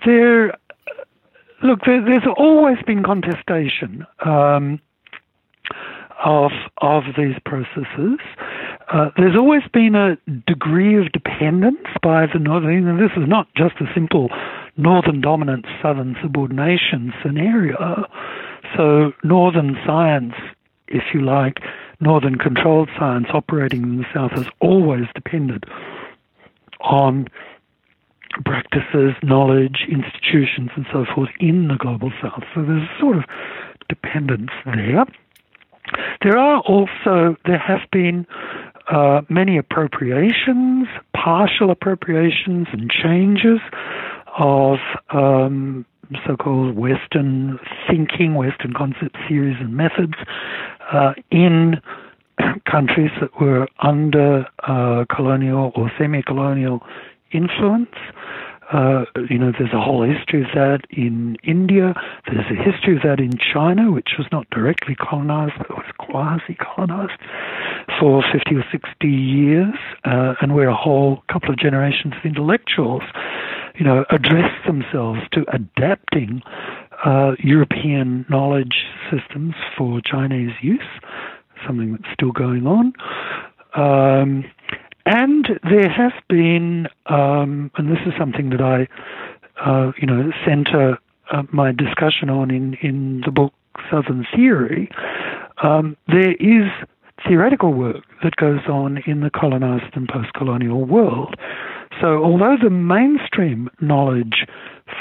there, 0.05 0.57
look, 1.63 1.79
there, 1.85 2.03
there's 2.03 2.27
always 2.37 2.77
been 2.85 3.03
contestation 3.03 4.05
um, 4.23 4.79
of, 6.23 6.51
of 6.81 7.03
these 7.17 7.35
processes. 7.45 8.19
Uh, 8.93 9.09
there's 9.17 9.35
always 9.35 9.63
been 9.73 9.95
a 9.95 10.17
degree 10.45 10.95
of 10.97 11.11
dependence 11.11 11.87
by 12.03 12.27
the 12.31 12.39
northern. 12.39 12.87
And 12.87 12.99
this 12.99 13.17
is 13.17 13.27
not 13.27 13.47
just 13.55 13.75
a 13.81 13.91
simple 13.93 14.29
northern 14.77 15.21
dominance, 15.21 15.65
southern 15.81 16.15
subordination 16.21 17.11
scenario. 17.23 18.05
So, 18.75 19.13
northern 19.23 19.77
science, 19.85 20.33
if 20.87 21.03
you 21.13 21.21
like, 21.21 21.59
northern 21.99 22.35
controlled 22.37 22.89
science 22.97 23.27
operating 23.33 23.83
in 23.83 23.97
the 23.97 24.05
south 24.13 24.31
has 24.31 24.47
always 24.59 25.05
depended 25.13 25.63
on 26.81 27.27
practices, 28.43 29.13
knowledge, 29.23 29.85
institutions, 29.89 30.69
and 30.75 30.85
so 30.91 31.05
forth 31.13 31.29
in 31.39 31.67
the 31.69 31.75
global 31.75 32.11
south. 32.21 32.43
So, 32.53 32.63
there's 32.63 32.83
a 32.83 32.99
sort 32.99 33.17
of 33.17 33.23
dependence 33.87 34.51
there. 34.65 35.05
There 36.21 36.37
are 36.37 36.59
also, 36.61 37.37
there 37.45 37.59
have 37.59 37.81
been 37.91 38.25
uh, 38.91 39.21
many 39.29 39.57
appropriations, 39.57 40.87
partial 41.15 41.71
appropriations, 41.71 42.67
and 42.71 42.89
changes 42.89 43.59
of 44.37 44.77
um, 45.11 45.85
so 46.25 46.35
called 46.35 46.75
Western 46.75 47.59
thinking, 47.89 48.35
Western 48.35 48.73
concept 48.73 49.17
theories 49.27 49.57
and 49.59 49.75
methods 49.75 50.13
uh, 50.91 51.13
in 51.31 51.81
countries 52.71 53.11
that 53.21 53.39
were 53.39 53.67
under 53.79 54.45
uh, 54.67 55.05
colonial 55.13 55.71
or 55.75 55.91
semi 55.97 56.21
colonial 56.21 56.81
influence. 57.31 57.95
Uh, 58.71 59.05
you 59.29 59.37
know, 59.37 59.51
there's 59.57 59.73
a 59.73 59.81
whole 59.81 60.03
history 60.03 60.41
of 60.41 60.47
that 60.55 60.79
in 60.89 61.37
India. 61.43 61.93
There's 62.25 62.45
a 62.49 62.55
history 62.55 62.95
of 62.95 63.03
that 63.03 63.19
in 63.19 63.37
China, 63.37 63.91
which 63.91 64.11
was 64.17 64.27
not 64.31 64.49
directly 64.49 64.95
colonized, 64.95 65.53
but 65.57 65.69
was 65.69 65.85
quasi 65.97 66.55
colonized 66.55 67.19
for 67.99 68.23
50 68.33 68.55
or 68.55 68.65
60 68.71 69.07
years, 69.07 69.75
uh, 70.03 70.33
and 70.41 70.55
where 70.55 70.69
a 70.69 70.75
whole 70.75 71.23
couple 71.31 71.51
of 71.51 71.57
generations 71.57 72.13
of 72.17 72.25
intellectuals, 72.25 73.03
you 73.75 73.85
know, 73.85 74.05
addressed 74.09 74.65
themselves 74.65 75.19
to 75.31 75.45
adapting 75.53 76.41
uh, 77.05 77.33
European 77.39 78.25
knowledge 78.29 78.85
systems 79.11 79.53
for 79.77 80.01
Chinese 80.01 80.51
use, 80.61 80.81
something 81.67 81.91
that's 81.91 82.11
still 82.13 82.31
going 82.31 82.65
on. 82.65 82.93
Um, 83.75 84.45
and 85.05 85.47
there 85.69 85.89
has 85.89 86.11
been, 86.29 86.87
um, 87.05 87.71
and 87.77 87.89
this 87.89 87.99
is 88.05 88.13
something 88.17 88.49
that 88.49 88.61
I, 88.61 88.87
uh, 89.63 89.91
you 89.99 90.07
know, 90.07 90.31
center 90.45 90.97
uh, 91.31 91.43
my 91.51 91.71
discussion 91.71 92.29
on 92.29 92.51
in, 92.51 92.75
in 92.81 93.21
the 93.25 93.31
book 93.31 93.53
Southern 93.89 94.25
Theory. 94.35 94.89
Um, 95.63 95.95
there 96.07 96.33
is 96.33 96.69
theoretical 97.27 97.73
work 97.73 98.03
that 98.23 98.35
goes 98.35 98.61
on 98.67 98.99
in 99.05 99.21
the 99.21 99.29
colonized 99.29 99.95
and 99.95 100.07
post 100.07 100.33
colonial 100.33 100.85
world. 100.85 101.35
So, 102.01 102.23
although 102.23 102.57
the 102.61 102.69
mainstream 102.69 103.69
knowledge 103.79 104.45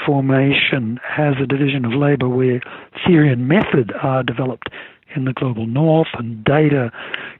formation 0.05 0.99
has 1.07 1.35
a 1.41 1.45
division 1.45 1.85
of 1.85 1.93
labor 1.93 2.29
where 2.29 2.61
theory 3.05 3.31
and 3.31 3.47
method 3.47 3.91
are 4.01 4.23
developed 4.23 4.69
in 5.15 5.25
the 5.25 5.33
global 5.33 5.65
north 5.65 6.07
and 6.13 6.43
data 6.43 6.91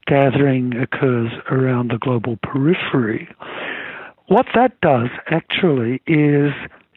gathering 0.06 0.76
occurs 0.76 1.30
around 1.50 1.90
the 1.90 1.98
global 1.98 2.36
periphery. 2.42 3.28
What 4.28 4.46
that 4.54 4.80
does 4.80 5.08
actually 5.30 6.02
is 6.06 6.52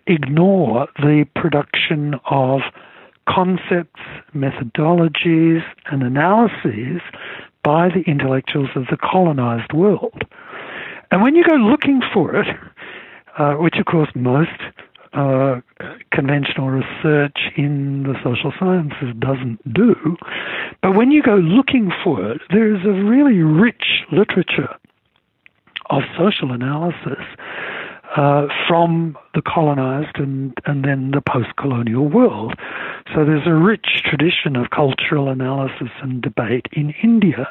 ignore 0.07 0.87
the 0.97 1.25
production 1.35 2.15
of 2.29 2.61
concepts, 3.27 4.01
methodologies, 4.35 5.61
and 5.91 6.01
analyses 6.01 7.01
by 7.63 7.89
the 7.89 8.03
intellectuals 8.07 8.69
of 8.75 8.85
the 8.89 8.97
colonized 8.97 9.73
world. 9.73 10.23
And 11.11 11.21
when 11.21 11.35
you 11.35 11.43
go 11.43 11.55
looking 11.55 12.01
for 12.13 12.35
it, 12.35 12.47
uh, 13.37 13.53
which 13.53 13.75
of 13.77 13.85
course 13.85 14.09
most 14.15 14.49
uh, 15.13 15.61
conventional 16.11 16.69
research 16.69 17.37
in 17.57 18.03
the 18.03 18.13
social 18.23 18.53
sciences 18.59 19.15
doesn't 19.19 19.59
do. 19.73 19.95
But 20.81 20.95
when 20.95 21.11
you 21.11 21.23
go 21.23 21.35
looking 21.35 21.91
for 22.03 22.31
it, 22.31 22.41
there 22.51 22.73
is 22.73 22.85
a 22.85 22.91
really 22.91 23.39
rich 23.39 24.03
literature 24.11 24.75
of 25.89 26.03
social 26.17 26.51
analysis 26.51 27.23
uh, 28.15 28.47
from 28.67 29.17
the 29.33 29.41
colonized 29.41 30.17
and, 30.17 30.53
and 30.65 30.83
then 30.83 31.11
the 31.11 31.21
post 31.21 31.55
colonial 31.57 32.07
world. 32.07 32.53
So 33.13 33.25
there's 33.25 33.47
a 33.47 33.53
rich 33.53 34.03
tradition 34.03 34.55
of 34.55 34.69
cultural 34.69 35.29
analysis 35.29 35.89
and 36.01 36.21
debate 36.21 36.67
in 36.71 36.93
India 37.03 37.47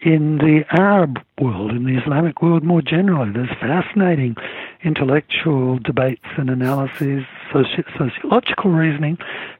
in 0.00 0.38
the 0.38 0.62
Arab 0.70 1.18
world, 1.40 1.72
in 1.72 1.84
the 1.84 2.00
Islamic 2.00 2.40
world 2.40 2.62
more 2.62 2.82
generally. 2.82 3.32
There's 3.32 3.50
fascinating 3.60 4.36
intellectual 4.84 5.78
debates 5.78 6.24
and 6.36 6.50
analyses, 6.50 7.24
soci- 7.52 7.84
sociological 7.98 8.70
reasoning 8.70 9.18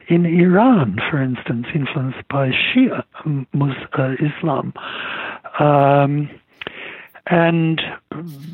in 0.09 0.26
Iran, 0.26 0.98
for 1.11 1.22
instance, 1.22 1.66
influenced 1.74 2.26
by 2.28 2.50
Shia 2.50 3.04
uh, 3.24 4.14
Islam. 4.20 4.72
Um, 5.59 6.31
and 7.31 7.81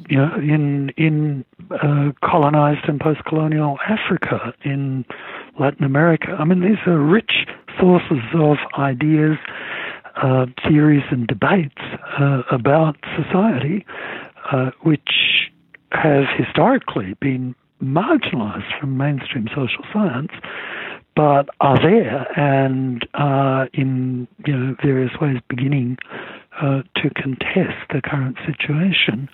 you 0.09 0.16
know, 0.16 0.35
in 0.37 0.90
in 0.96 1.44
uh, 1.70 2.11
colonized 2.24 2.88
and 2.88 3.00
post-colonial 3.00 3.79
Africa, 3.87 4.53
in 4.64 5.05
Latin 5.59 5.85
America, 5.85 6.37
I 6.38 6.44
mean, 6.44 6.61
these 6.61 6.79
are 6.87 6.98
rich 6.98 7.46
sources 7.79 8.18
of 8.35 8.57
ideas 8.77 9.38
uh, 10.16 10.46
theories 10.66 11.05
and 11.11 11.27
debates 11.27 11.81
uh, 12.18 12.42
about 12.50 12.96
society, 13.16 13.85
uh, 14.50 14.70
which 14.83 15.50
have 15.94 16.24
historically 16.37 17.14
been 17.20 17.54
marginalized 17.83 18.78
from 18.78 18.96
mainstream 18.96 19.48
social 19.48 19.85
science, 19.92 20.33
but 21.16 21.48
are 21.61 21.80
there 21.80 22.26
and 22.38 23.07
are 23.14 23.68
in 23.72 24.26
you 24.46 24.57
know 24.57 24.76
various 24.83 25.12
ways 25.20 25.38
beginning 25.48 25.96
uh, 26.61 26.83
to 26.96 27.11
contest 27.11 27.76
the 27.92 28.00
current 28.02 28.37
situation. 28.46 29.28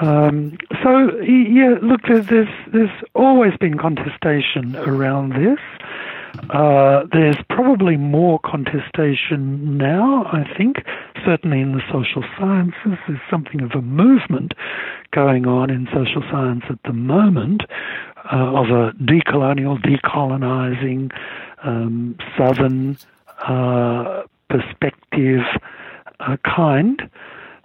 Um, 0.00 0.56
so 0.82 1.18
yeah, 1.22 1.76
look, 1.82 2.02
there's 2.08 2.48
there's 2.72 2.90
always 3.14 3.56
been 3.58 3.78
contestation 3.78 4.76
around 4.76 5.30
this. 5.30 5.60
Uh, 6.50 7.04
there's 7.12 7.36
probably 7.50 7.96
more 7.96 8.38
contestation 8.38 9.76
now, 9.76 10.24
I 10.26 10.44
think, 10.56 10.76
certainly 11.24 11.60
in 11.60 11.72
the 11.72 11.82
social 11.92 12.24
sciences. 12.38 12.98
There's 13.06 13.20
something 13.30 13.62
of 13.62 13.72
a 13.72 13.82
movement 13.82 14.54
going 15.10 15.46
on 15.46 15.70
in 15.70 15.86
social 15.92 16.22
science 16.30 16.64
at 16.68 16.78
the 16.84 16.92
moment 16.92 17.62
uh, 18.32 18.36
of 18.36 18.66
a 18.66 18.92
decolonial, 19.02 19.78
decolonizing, 19.82 21.12
um, 21.64 22.16
southern 22.36 22.96
uh, 23.46 24.22
perspective 24.48 25.42
uh, 26.20 26.36
kind. 26.44 27.02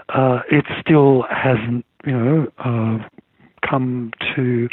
Uh, 0.10 0.41
it 0.51 0.65
still 0.79 1.23
hasn't, 1.29 1.86
you 2.05 2.12
know, 2.12 2.51
uh, 2.60 2.97
come 3.67 4.12
to, 4.36 4.67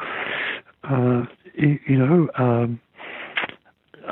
you 1.55 1.99
know, 1.99 2.29
um, 2.37 2.81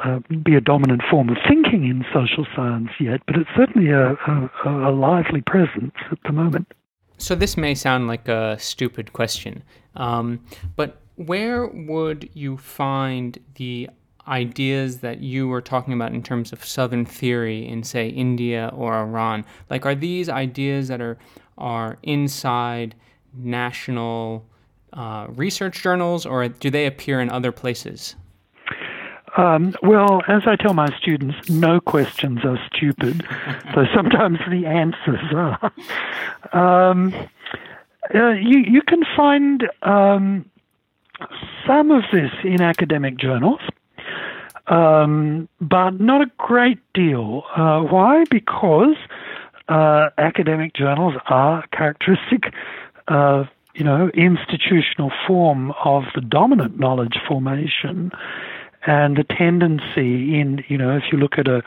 uh, 0.04 0.20
be 0.42 0.54
a 0.54 0.60
dominant 0.60 1.02
form 1.10 1.28
of 1.28 1.36
thinking 1.48 1.84
in 1.84 2.04
social 2.12 2.46
science 2.54 2.90
yet, 3.00 3.20
but 3.26 3.36
it's 3.36 3.50
certainly 3.56 3.90
a, 3.90 4.12
a, 4.12 4.50
a 4.66 4.92
lively 4.92 5.42
presence 5.42 5.94
at 6.10 6.18
the 6.24 6.32
moment. 6.32 6.72
So 7.18 7.34
this 7.34 7.56
may 7.56 7.74
sound 7.74 8.08
like 8.08 8.28
a 8.28 8.58
stupid 8.58 9.12
question, 9.12 9.62
um, 9.94 10.40
but 10.76 11.00
where 11.16 11.66
would 11.66 12.28
you 12.34 12.58
find 12.58 13.38
the 13.54 13.88
ideas 14.28 14.98
that 14.98 15.20
you 15.20 15.48
were 15.48 15.62
talking 15.62 15.94
about 15.94 16.12
in 16.12 16.22
terms 16.22 16.52
of 16.52 16.64
Southern 16.64 17.06
theory 17.06 17.66
in, 17.66 17.82
say, 17.82 18.08
India 18.08 18.70
or 18.74 18.94
Iran? 18.94 19.44
Like, 19.70 19.86
are 19.86 19.94
these 19.94 20.28
ideas 20.28 20.88
that 20.88 21.00
are 21.00 21.18
are 21.58 21.96
inside 22.02 22.94
national 23.32 24.44
uh, 24.92 25.26
research 25.30 25.82
journals, 25.82 26.26
or 26.26 26.48
do 26.48 26.68
they 26.70 26.86
appear 26.86 27.20
in 27.20 27.30
other 27.30 27.52
places? 27.52 28.14
Um, 29.36 29.74
well, 29.82 30.22
as 30.28 30.42
I 30.46 30.56
tell 30.56 30.72
my 30.72 30.88
students, 30.98 31.48
no 31.50 31.78
questions 31.78 32.40
are 32.44 32.58
stupid. 32.74 33.22
so 33.74 33.84
sometimes 33.94 34.38
the 34.50 34.66
answers 34.66 35.20
are. 35.32 35.72
Um, 36.52 37.14
uh, 38.14 38.30
you, 38.30 38.58
you 38.60 38.82
can 38.82 39.02
find 39.16 39.68
um, 39.82 40.48
some 41.66 41.90
of 41.90 42.02
this 42.12 42.30
in 42.44 42.62
academic 42.62 43.18
journals, 43.18 43.60
um, 44.68 45.48
but 45.60 46.00
not 46.00 46.22
a 46.22 46.30
great 46.38 46.78
deal. 46.94 47.44
Uh, 47.54 47.80
why? 47.82 48.24
Because 48.30 48.96
uh, 49.68 50.10
academic 50.18 50.74
journals 50.74 51.14
are 51.28 51.66
characteristic 51.72 52.54
of 53.08 53.46
you 53.74 53.84
know 53.84 54.08
institutional 54.14 55.12
form 55.26 55.72
of 55.84 56.04
the 56.14 56.20
dominant 56.20 56.78
knowledge 56.78 57.16
formation 57.28 58.10
and 58.86 59.16
the 59.16 59.24
tendency 59.24 60.38
in, 60.38 60.64
you 60.68 60.78
know, 60.78 60.96
if 60.96 61.04
you 61.10 61.18
look 61.18 61.38
at 61.38 61.48
a, 61.48 61.62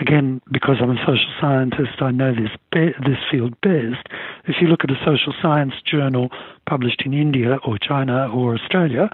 again, 0.00 0.40
because 0.50 0.76
I'm 0.80 0.90
a 0.90 1.00
social 1.00 1.32
scientist, 1.40 2.00
I 2.00 2.10
know 2.10 2.34
this 2.34 2.50
be, 2.72 2.92
this 3.06 3.18
field 3.30 3.60
best. 3.60 4.08
If 4.46 4.56
you 4.60 4.68
look 4.68 4.82
at 4.82 4.90
a 4.90 4.98
social 5.04 5.34
science 5.40 5.74
journal 5.84 6.30
published 6.66 7.02
in 7.04 7.12
India 7.12 7.58
or 7.66 7.78
China 7.78 8.30
or 8.30 8.54
Australia 8.54 9.10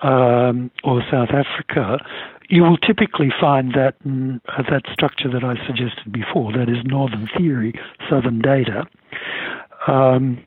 um, 0.00 0.70
or 0.84 1.02
South 1.10 1.30
Africa, 1.30 1.98
you 2.48 2.62
will 2.62 2.78
typically 2.78 3.32
find 3.38 3.74
that 3.74 4.02
mm, 4.04 4.40
that 4.70 4.82
structure 4.92 5.28
that 5.30 5.44
I 5.44 5.54
suggested 5.66 6.12
before. 6.12 6.52
That 6.52 6.68
is 6.68 6.78
northern 6.84 7.28
theory, 7.36 7.78
southern 8.08 8.40
data. 8.40 8.86
Um, 9.86 10.44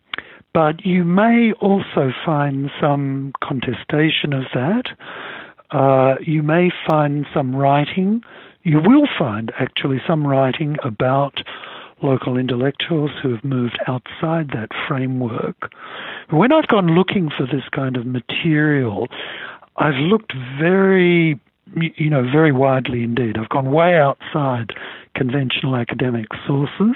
but 0.53 0.85
you 0.85 1.03
may 1.03 1.51
also 1.53 2.11
find 2.25 2.71
some 2.81 3.33
contestation 3.43 4.33
of 4.33 4.45
that. 4.53 4.85
Uh, 5.71 6.15
you 6.21 6.41
may 6.41 6.71
find 6.87 7.25
some 7.33 7.55
writing, 7.55 8.21
you 8.63 8.79
will 8.79 9.07
find 9.17 9.51
actually 9.59 10.01
some 10.07 10.25
writing 10.25 10.77
about 10.83 11.41
local 12.01 12.37
intellectuals 12.37 13.11
who 13.21 13.33
have 13.33 13.43
moved 13.43 13.77
outside 13.87 14.49
that 14.49 14.69
framework. 14.87 15.71
When 16.29 16.51
I've 16.51 16.67
gone 16.67 16.87
looking 16.95 17.29
for 17.35 17.45
this 17.45 17.67
kind 17.71 17.97
of 17.97 18.05
material, 18.05 19.07
I've 19.77 19.95
looked 19.95 20.33
very, 20.59 21.39
you 21.75 22.09
know, 22.09 22.23
very 22.23 22.51
widely 22.51 23.03
indeed. 23.03 23.37
I've 23.37 23.49
gone 23.49 23.71
way 23.71 23.97
outside 23.97 24.71
conventional 25.15 25.75
academic 25.75 26.27
sources. 26.47 26.95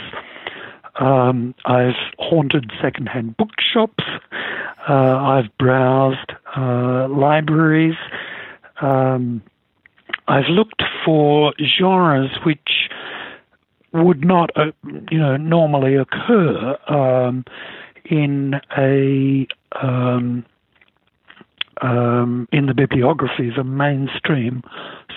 Um, 1.00 1.56
I've 1.66 1.96
haunted 2.20 2.72
secondhand 2.82 3.36
bookshops. 3.38 4.04
Uh, 4.88 5.18
I've 5.18 5.58
browsed 5.58 6.34
uh, 6.56 7.08
libraries. 7.10 7.96
Um, 8.82 9.42
I've 10.28 10.50
looked 10.50 10.84
for 11.06 11.54
genres 11.80 12.32
which 12.46 12.90
would 13.94 14.26
not, 14.26 14.50
uh, 14.56 14.72
you 15.12 15.20
know, 15.20 15.38
normally 15.38 15.96
occur 15.96 16.78
um, 16.88 17.46
in 18.06 18.56
a 18.78 19.48
um, 19.82 20.46
um, 21.82 22.48
in 22.52 22.68
the 22.68 22.74
bibliography 22.74 23.50
of 23.50 23.58
a 23.58 23.64
mainstream 23.64 24.64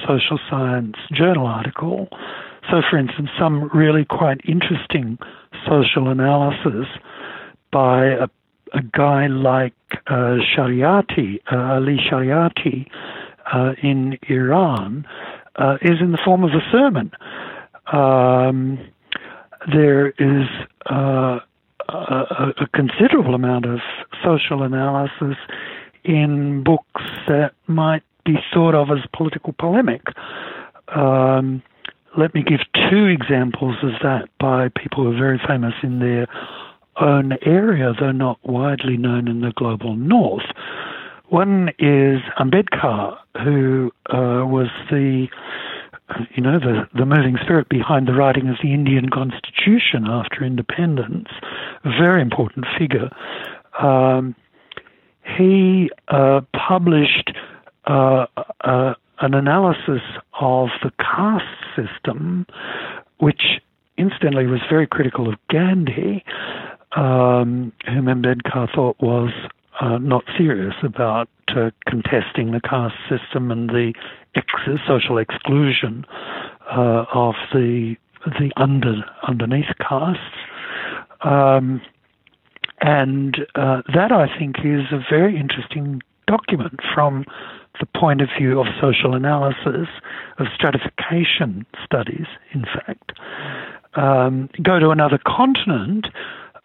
social 0.07 0.38
science 0.51 0.97
journal 1.12 1.47
article. 1.47 2.09
So, 2.71 2.83
for 2.88 2.99
instance, 2.99 3.29
some 3.38 3.71
really 3.73 4.05
quite 4.05 4.40
interesting 4.47 5.19
social 5.69 6.09
analysis 6.09 6.87
by 7.73 8.07
a, 8.07 8.29
a 8.75 8.83
guy 8.92 9.29
like 9.29 9.75
uh, 10.09 10.38
Shariati, 10.57 11.40
uh, 11.53 11.75
Ali 11.75 11.99
Shariati, 12.11 12.87
uh, 13.53 13.73
in 13.83 14.19
Iran 14.29 15.07
uh, 15.57 15.77
is 15.83 16.01
in 16.01 16.13
the 16.13 16.19
form 16.25 16.45
of 16.45 16.51
a 16.51 16.63
sermon. 16.71 17.11
Um, 17.93 18.79
there 19.73 20.09
is 20.09 20.47
uh, 20.91 21.41
a, 21.89 22.53
a, 22.61 22.67
considerable 22.75 23.35
amount 23.35 23.65
of 23.65 23.79
social 24.25 24.63
analysis 24.63 25.37
in 26.05 26.63
books 26.65 27.03
that 27.29 27.53
might 27.67 28.03
be 28.25 28.37
thought 28.53 28.75
of 28.75 28.91
as 28.91 29.05
political 29.17 29.55
polemic. 29.59 30.03
Um, 30.89 31.63
let 32.19 32.35
me 32.35 32.43
give 32.43 32.61
two 32.91 33.07
examples 33.07 33.77
of 33.83 33.91
that 34.03 34.29
by 34.39 34.69
people 34.69 35.05
who 35.05 35.13
are 35.13 35.19
very 35.19 35.41
famous 35.47 35.75
in 35.83 35.99
their 35.99 36.27
own 37.01 37.33
area, 37.45 37.93
though 37.99 38.13
not 38.13 38.39
widely 38.43 38.97
known 38.97 39.29
in 39.29 39.41
the 39.41 39.53
global 39.53 39.95
north. 39.95 40.47
One 41.29 41.71
is 41.79 42.21
Ambedkar, 42.39 43.17
who 43.43 43.91
uh, 44.11 44.47
was 44.47 44.69
the 44.91 45.27
you 46.37 46.43
know 46.43 46.61
the 46.61 46.89
the 46.95 47.05
moving 47.05 47.37
spirit 47.43 47.69
behind 47.69 48.07
the 48.07 48.12
writing 48.12 48.49
of 48.49 48.57
the 48.62 48.73
Indian 48.73 49.09
Constitution 49.11 50.07
after 50.09 50.45
independence, 50.45 51.29
a 51.85 51.89
very 51.89 52.23
important 52.23 52.65
figure. 52.79 53.11
Um, 53.81 54.37
he 55.37 55.91
uh, 56.09 56.43
published 56.69 57.33
uh, 57.87 58.27
uh 58.61 58.95
an 59.19 59.35
analysis 59.35 60.03
of 60.41 60.69
the 60.83 60.93
caste 60.99 61.45
system, 61.75 62.47
which 63.19 63.61
incidentally 63.97 64.47
was 64.47 64.61
very 64.69 64.87
critical 64.87 65.29
of 65.29 65.35
Gandhi, 65.51 66.23
um, 66.95 67.73
whom 67.87 68.07
Ambedkar 68.07 68.73
thought 68.75 68.97
was 69.01 69.31
uh, 69.81 69.99
not 69.99 70.25
serious 70.37 70.75
about 70.83 71.29
uh, 71.49 71.71
contesting 71.87 72.53
the 72.53 72.61
caste 72.61 72.95
system 73.09 73.51
and 73.51 73.71
the 73.71 73.93
ex- 74.35 74.81
social 74.87 75.19
exclusion 75.19 76.05
uh, 76.71 77.05
of 77.12 77.35
the 77.53 77.97
the 78.39 78.51
under 78.57 79.05
underneath 79.29 79.71
castes. 79.79 80.21
Um, 81.23 81.81
and 82.81 83.39
uh, 83.55 83.83
that, 83.95 84.12
I 84.12 84.27
think, 84.39 84.57
is 84.65 84.93
a 84.93 85.01
very 85.09 85.39
interesting 85.39 86.03
document 86.27 86.81
from 86.95 87.25
the 87.81 87.87
point 87.99 88.21
of 88.21 88.29
view 88.39 88.61
of 88.61 88.67
social 88.81 89.15
analysis, 89.15 89.89
of 90.39 90.47
stratification 90.55 91.67
studies, 91.85 92.27
in 92.53 92.65
fact. 92.65 93.12
Um, 93.95 94.51
go 94.62 94.79
to 94.79 94.91
another 94.91 95.19
continent, 95.27 96.09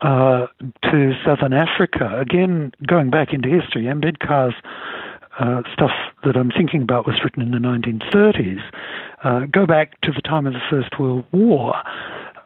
uh, 0.01 0.47
to 0.83 1.13
southern 1.25 1.53
Africa. 1.53 2.19
Again, 2.19 2.71
going 2.87 3.09
back 3.09 3.33
into 3.33 3.49
history, 3.49 3.83
Ambedkar's 3.83 4.55
uh, 5.39 5.61
stuff 5.73 5.91
that 6.25 6.35
I'm 6.35 6.51
thinking 6.51 6.81
about 6.81 7.05
was 7.07 7.21
written 7.23 7.41
in 7.41 7.51
the 7.51 7.57
1930s. 7.57 8.61
Uh, 9.23 9.45
go 9.51 9.65
back 9.65 9.99
to 10.01 10.11
the 10.11 10.21
time 10.21 10.47
of 10.47 10.53
the 10.53 10.59
First 10.69 10.99
World 10.99 11.25
War. 11.31 11.75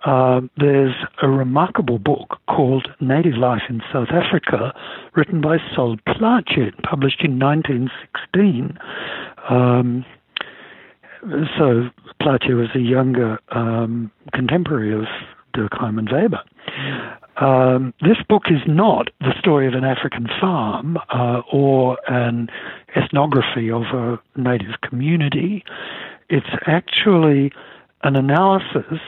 Uh, 0.05 0.41
there's 0.57 0.93
a 1.23 1.27
remarkable 1.27 1.97
book 1.97 2.39
called 2.47 2.87
Native 2.99 3.37
Life 3.37 3.63
in 3.69 3.81
South 3.91 4.09
Africa, 4.11 4.71
written 5.15 5.41
by 5.41 5.57
Sol 5.75 5.97
Plaatje, 6.07 6.71
published 6.83 7.21
in 7.23 7.39
1916. 7.39 8.77
Um, 9.49 10.05
so 11.57 11.89
Plaatje 12.21 12.55
was 12.55 12.69
a 12.75 12.79
younger 12.79 13.39
um, 13.49 14.11
contemporary 14.31 14.93
of 14.93 15.05
Durkheim 15.55 15.97
and 15.97 16.09
Weber. 16.11 16.41
Um, 17.37 17.93
this 18.01 18.17
book 18.29 18.43
is 18.49 18.61
not 18.65 19.09
the 19.19 19.33
story 19.39 19.67
of 19.67 19.73
an 19.73 19.83
African 19.83 20.27
farm 20.39 20.97
uh, 21.13 21.41
or 21.51 21.97
an 22.07 22.47
ethnography 22.95 23.69
of 23.69 23.83
a 23.93 24.19
native 24.37 24.79
community. 24.87 25.63
It's 26.29 26.45
actually 26.65 27.51
an 28.03 28.15
analysis 28.15 28.99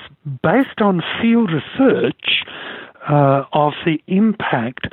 based 0.44 0.82
on 0.82 1.02
field 1.22 1.52
research 1.52 2.44
uh, 3.10 3.44
of 3.54 3.74
the 3.86 4.00
impact 4.08 4.88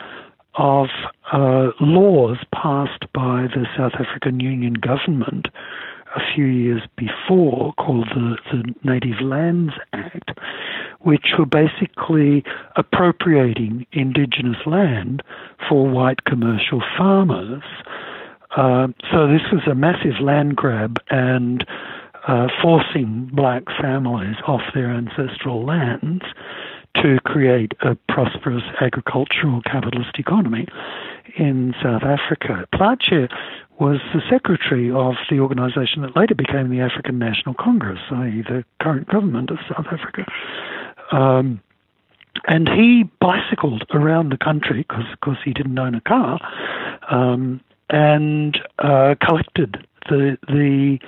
of 0.57 0.87
uh, 1.33 1.71
laws 1.81 2.39
passed 2.55 3.13
by 3.13 3.47
the 3.55 3.67
South 3.77 3.95
African 3.99 4.39
Union 4.39 4.75
government 4.75 5.49
a 6.15 6.21
few 6.35 6.45
years 6.45 6.83
before 6.97 7.73
called 7.75 8.09
the, 8.15 8.37
the 8.53 8.75
Native 8.85 9.21
Lands 9.21 9.73
Act, 9.93 10.31
which 11.05 11.27
were 11.39 11.47
basically 11.47 12.43
appropriating 12.77 13.87
indigenous 13.93 14.57
land 14.67 15.23
for 15.69 15.87
white 15.89 16.25
commercial 16.25 16.83
farmers. 16.97 17.63
Uh, 18.57 18.89
so 19.13 19.27
this 19.27 19.43
was 19.53 19.63
a 19.71 19.75
massive 19.75 20.21
land 20.21 20.57
grab 20.57 20.99
and 21.11 21.67
uh, 22.27 22.49
forcing 22.63 23.31
black 23.33 23.65
families 23.81 24.37
off 24.47 24.63
their 24.75 24.91
ancestral 24.91 25.65
lands 25.65 26.23
to 27.03 27.19
create 27.25 27.73
a 27.83 27.97
prosperous 28.09 28.63
agricultural 28.81 29.61
capitalist 29.63 30.19
economy 30.19 30.67
in 31.37 31.75
South 31.83 32.03
Africa. 32.03 32.67
Plaatje 32.73 33.29
was 33.81 33.99
the 34.15 34.21
secretary 34.31 34.91
of 34.91 35.15
the 35.29 35.41
organization 35.41 36.03
that 36.03 36.17
later 36.17 36.35
became 36.35 36.71
the 36.71 36.81
African 36.81 37.19
National 37.19 37.55
Congress, 37.59 37.99
i.e., 38.13 38.45
the 38.49 38.65
current 38.81 39.09
government 39.09 39.51
of 39.51 39.59
South 39.69 39.87
Africa. 39.91 40.25
Um, 41.15 41.61
and 42.47 42.69
he 42.69 43.05
bicycled 43.21 43.85
around 43.95 44.31
the 44.31 44.37
country 44.37 44.85
because, 44.87 45.05
of 45.13 45.21
course, 45.21 45.39
he 45.45 45.53
didn't 45.53 45.79
own 45.79 45.95
a 45.95 46.01
car, 46.01 46.41
um, 47.09 47.61
and 47.91 48.59
uh, 48.81 49.15
collected 49.21 49.87
the 50.09 50.37
the 50.49 50.99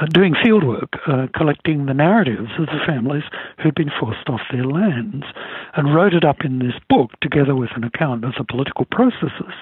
uh, 0.00 0.06
doing 0.06 0.34
field 0.42 0.64
work, 0.64 0.98
uh, 1.06 1.26
collecting 1.36 1.86
the 1.86 1.94
narratives 1.94 2.50
of 2.58 2.66
the 2.66 2.80
families 2.86 3.24
who'd 3.62 3.74
been 3.74 3.90
forced 4.00 4.28
off 4.28 4.40
their 4.50 4.64
lands, 4.64 5.26
and 5.74 5.94
wrote 5.94 6.14
it 6.14 6.24
up 6.24 6.44
in 6.44 6.58
this 6.58 6.74
book 6.88 7.10
together 7.20 7.54
with 7.54 7.70
an 7.76 7.84
account 7.84 8.24
of 8.24 8.32
the 8.38 8.44
political 8.44 8.86
processes 8.86 9.52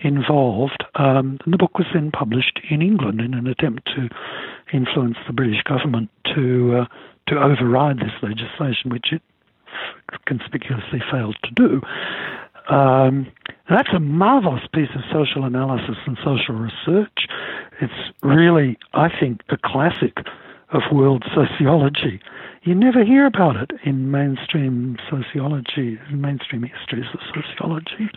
involved. 0.00 0.84
Um, 0.94 1.38
and 1.44 1.52
the 1.52 1.58
book 1.58 1.78
was 1.78 1.86
then 1.92 2.10
published 2.10 2.60
in 2.70 2.80
England 2.80 3.20
in 3.20 3.34
an 3.34 3.46
attempt 3.46 3.86
to 3.94 4.08
influence 4.72 5.18
the 5.26 5.32
British 5.32 5.62
government 5.64 6.08
to 6.34 6.78
uh, 6.82 6.86
to 7.26 7.40
override 7.42 7.98
this 7.98 8.12
legislation, 8.22 8.90
which 8.90 9.12
it 9.12 9.22
conspicuously 10.26 11.02
failed 11.10 11.36
to 11.44 11.50
do. 11.52 11.82
Um, 12.74 13.26
that's 13.68 13.90
a 13.94 14.00
marvelous 14.00 14.62
piece 14.72 14.88
of 14.94 15.02
social 15.12 15.44
analysis 15.44 15.96
and 16.06 16.16
social 16.24 16.54
research. 16.54 17.26
It's 17.80 17.92
really, 18.22 18.78
I 18.94 19.08
think, 19.08 19.42
a 19.50 19.56
classic 19.56 20.18
of 20.70 20.82
world 20.92 21.24
sociology. 21.34 22.20
You 22.62 22.74
never 22.74 23.04
hear 23.04 23.26
about 23.26 23.56
it 23.56 23.70
in 23.84 24.10
mainstream 24.10 24.96
sociology, 25.10 25.98
mainstream 26.10 26.62
histories 26.62 27.06
of 27.12 27.20
sociology, 27.34 28.08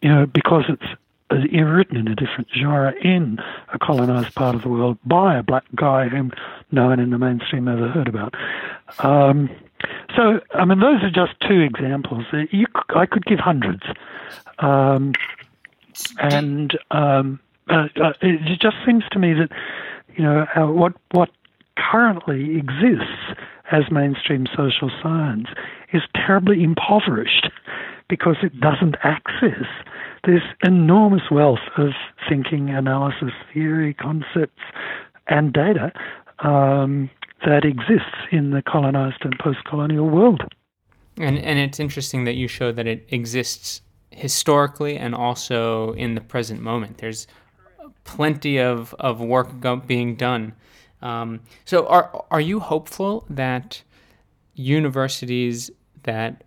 you 0.00 0.08
know, 0.08 0.26
because 0.26 0.64
it's 0.68 0.86
written 1.30 1.96
in 1.96 2.08
a 2.08 2.14
different 2.14 2.48
genre 2.56 2.94
in 3.02 3.38
a 3.72 3.78
colonized 3.78 4.34
part 4.34 4.54
of 4.54 4.62
the 4.62 4.68
world 4.68 4.98
by 5.04 5.36
a 5.36 5.42
black 5.42 5.64
guy 5.74 6.08
whom 6.08 6.32
no 6.70 6.86
one 6.86 7.00
in 7.00 7.10
the 7.10 7.18
mainstream 7.18 7.68
ever 7.68 7.88
heard 7.88 8.08
about. 8.08 8.34
Um, 9.00 9.50
so, 10.16 10.40
I 10.54 10.64
mean, 10.64 10.80
those 10.80 11.02
are 11.02 11.10
just 11.10 11.32
two 11.40 11.60
examples. 11.60 12.24
Uh, 12.32 12.42
you, 12.50 12.66
I 12.94 13.06
could 13.06 13.24
give 13.24 13.38
hundreds. 13.38 13.82
Um, 14.58 15.12
and 16.18 16.78
um, 16.90 17.40
uh, 17.68 17.88
uh, 18.02 18.12
it 18.20 18.60
just 18.60 18.76
seems 18.86 19.04
to 19.12 19.18
me 19.18 19.34
that, 19.34 19.48
you 20.16 20.24
know, 20.24 20.46
uh, 20.54 20.66
what, 20.66 20.92
what 21.12 21.30
currently 21.76 22.56
exists 22.56 23.34
as 23.72 23.90
mainstream 23.90 24.46
social 24.56 24.90
science 25.02 25.48
is 25.92 26.02
terribly 26.14 26.62
impoverished 26.62 27.48
because 28.08 28.36
it 28.42 28.60
doesn't 28.60 28.96
access 29.02 29.66
this 30.24 30.42
enormous 30.62 31.30
wealth 31.30 31.60
of 31.76 31.90
thinking, 32.28 32.70
analysis, 32.70 33.32
theory, 33.52 33.94
concepts, 33.94 34.62
and 35.28 35.52
data 35.52 35.92
um, 36.40 37.10
that 37.44 37.64
exists 37.64 38.16
in 38.30 38.50
the 38.50 38.62
colonized 38.62 39.24
and 39.24 39.38
post-colonial 39.38 40.08
world. 40.08 40.42
And 41.18 41.38
and 41.38 41.58
it's 41.58 41.78
interesting 41.78 42.24
that 42.24 42.34
you 42.34 42.48
show 42.48 42.72
that 42.72 42.86
it 42.86 43.06
exists 43.10 43.82
historically 44.10 44.96
and 44.96 45.14
also 45.14 45.92
in 45.92 46.14
the 46.14 46.20
present 46.20 46.60
moment. 46.60 46.98
There's 46.98 47.26
plenty 48.04 48.58
of, 48.58 48.94
of 48.98 49.20
work 49.20 49.48
being 49.86 50.16
done. 50.16 50.54
Um, 51.02 51.40
so 51.64 51.86
are 51.86 52.24
are 52.30 52.40
you 52.40 52.60
hopeful 52.60 53.26
that 53.30 53.82
universities 54.54 55.70
that 56.04 56.44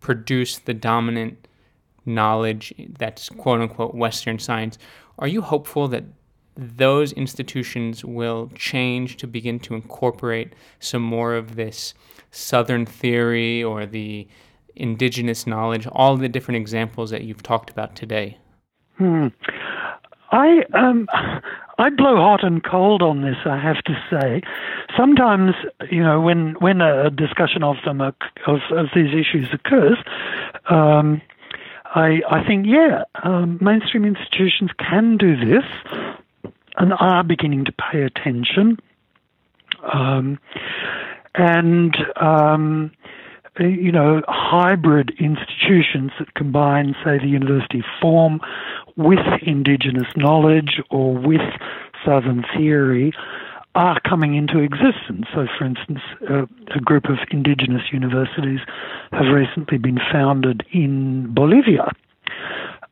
produce 0.00 0.58
the 0.58 0.74
dominant 0.74 1.46
knowledge 2.06 2.74
that's 2.98 3.28
quote 3.28 3.60
unquote 3.60 3.94
Western 3.94 4.38
science, 4.38 4.78
are 5.18 5.28
you 5.28 5.42
hopeful 5.42 5.88
that 5.88 6.04
those 6.56 7.12
institutions 7.12 8.04
will 8.04 8.50
change 8.54 9.16
to 9.18 9.26
begin 9.26 9.58
to 9.60 9.74
incorporate 9.74 10.54
some 10.78 11.02
more 11.02 11.34
of 11.34 11.56
this 11.56 11.94
Southern 12.30 12.86
theory 12.86 13.62
or 13.62 13.86
the 13.86 14.28
indigenous 14.76 15.46
knowledge, 15.46 15.86
all 15.92 16.16
the 16.16 16.28
different 16.28 16.56
examples 16.56 17.10
that 17.10 17.24
you've 17.24 17.42
talked 17.42 17.70
about 17.70 17.96
today? 17.96 18.38
Hmm. 18.98 19.28
I 20.32 20.62
um, 20.74 21.08
I 21.78 21.90
blow 21.90 22.16
hot 22.16 22.44
and 22.44 22.62
cold 22.62 23.02
on 23.02 23.22
this. 23.22 23.36
I 23.44 23.58
have 23.58 23.82
to 23.84 23.94
say, 24.10 24.42
sometimes 24.96 25.54
you 25.90 26.02
know 26.02 26.20
when 26.20 26.54
when 26.60 26.80
a 26.80 27.10
discussion 27.10 27.62
of 27.62 27.76
them 27.84 28.00
of, 28.00 28.14
of 28.46 28.86
these 28.94 29.12
issues 29.12 29.48
occurs, 29.52 29.98
um, 30.68 31.20
I 31.94 32.20
I 32.30 32.44
think 32.46 32.66
yeah, 32.66 33.04
um, 33.24 33.58
mainstream 33.60 34.04
institutions 34.04 34.70
can 34.78 35.16
do 35.16 35.36
this 35.36 35.64
and 36.80 36.92
are 36.98 37.22
beginning 37.22 37.64
to 37.66 37.72
pay 37.72 38.02
attention. 38.02 38.78
Um, 39.92 40.38
and 41.34 41.96
um, 42.16 42.90
you 43.58 43.92
know, 43.92 44.22
hybrid 44.26 45.12
institutions 45.18 46.12
that 46.18 46.34
combine, 46.34 46.94
say, 47.04 47.18
the 47.18 47.28
university 47.28 47.82
form 48.00 48.40
with 48.96 49.18
indigenous 49.42 50.08
knowledge 50.16 50.80
or 50.90 51.14
with 51.14 51.42
Southern 52.04 52.44
theory 52.56 53.12
are 53.74 54.00
coming 54.00 54.34
into 54.34 54.58
existence. 54.58 55.26
So, 55.34 55.46
for 55.58 55.64
instance, 55.64 56.00
uh, 56.28 56.46
a 56.74 56.80
group 56.80 57.04
of 57.04 57.18
indigenous 57.30 57.82
universities 57.92 58.60
have 59.12 59.32
recently 59.32 59.78
been 59.78 59.98
founded 60.10 60.64
in 60.72 61.32
Bolivia. 61.32 61.92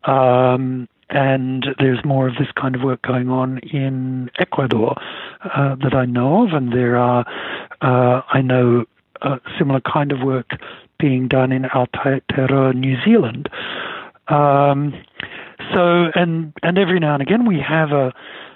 Um, 0.04 0.88
and 1.10 1.66
there's 1.78 2.04
more 2.04 2.28
of 2.28 2.34
this 2.34 2.48
kind 2.60 2.74
of 2.74 2.82
work 2.82 3.02
going 3.02 3.28
on 3.28 3.58
in 3.58 4.30
Ecuador 4.38 4.94
uh, 5.44 5.74
that 5.76 5.94
I 5.94 6.04
know 6.04 6.46
of, 6.46 6.52
and 6.52 6.72
there 6.72 6.96
are, 6.96 7.24
uh, 7.80 8.22
I 8.32 8.42
know, 8.42 8.84
a 9.22 9.40
similar 9.58 9.80
kind 9.80 10.12
of 10.12 10.20
work 10.20 10.50
being 10.98 11.28
done 11.28 11.52
in 11.52 11.62
Aotearoa, 11.62 12.74
New 12.74 12.96
Zealand. 13.04 13.48
Um, 14.28 14.94
so, 15.72 16.10
and 16.14 16.52
and 16.62 16.78
every 16.78 17.00
now 17.00 17.14
and 17.14 17.22
again 17.22 17.46
we 17.46 17.58
have 17.60 17.90
a, 17.90 18.12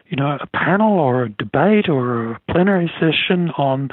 you 0.09 0.17
know, 0.17 0.39
a 0.41 0.47
panel 0.49 0.99
or 0.99 1.25
a 1.25 1.29
debate 1.31 1.89
or 1.89 2.33
a 2.33 2.41
plenary 2.51 2.91
session 3.01 3.51
on 3.57 3.89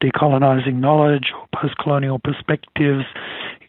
decolonizing 0.00 0.76
knowledge 0.76 1.32
or 1.34 1.46
post-colonial 1.54 2.18
perspectives 2.18 3.04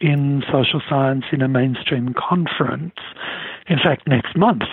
in 0.02 0.44
social 0.52 0.82
science 0.88 1.26
in 1.32 1.42
a 1.42 1.48
mainstream 1.48 2.14
conference. 2.14 2.94
In 3.68 3.78
fact, 3.78 4.08
next 4.08 4.38
month, 4.38 4.64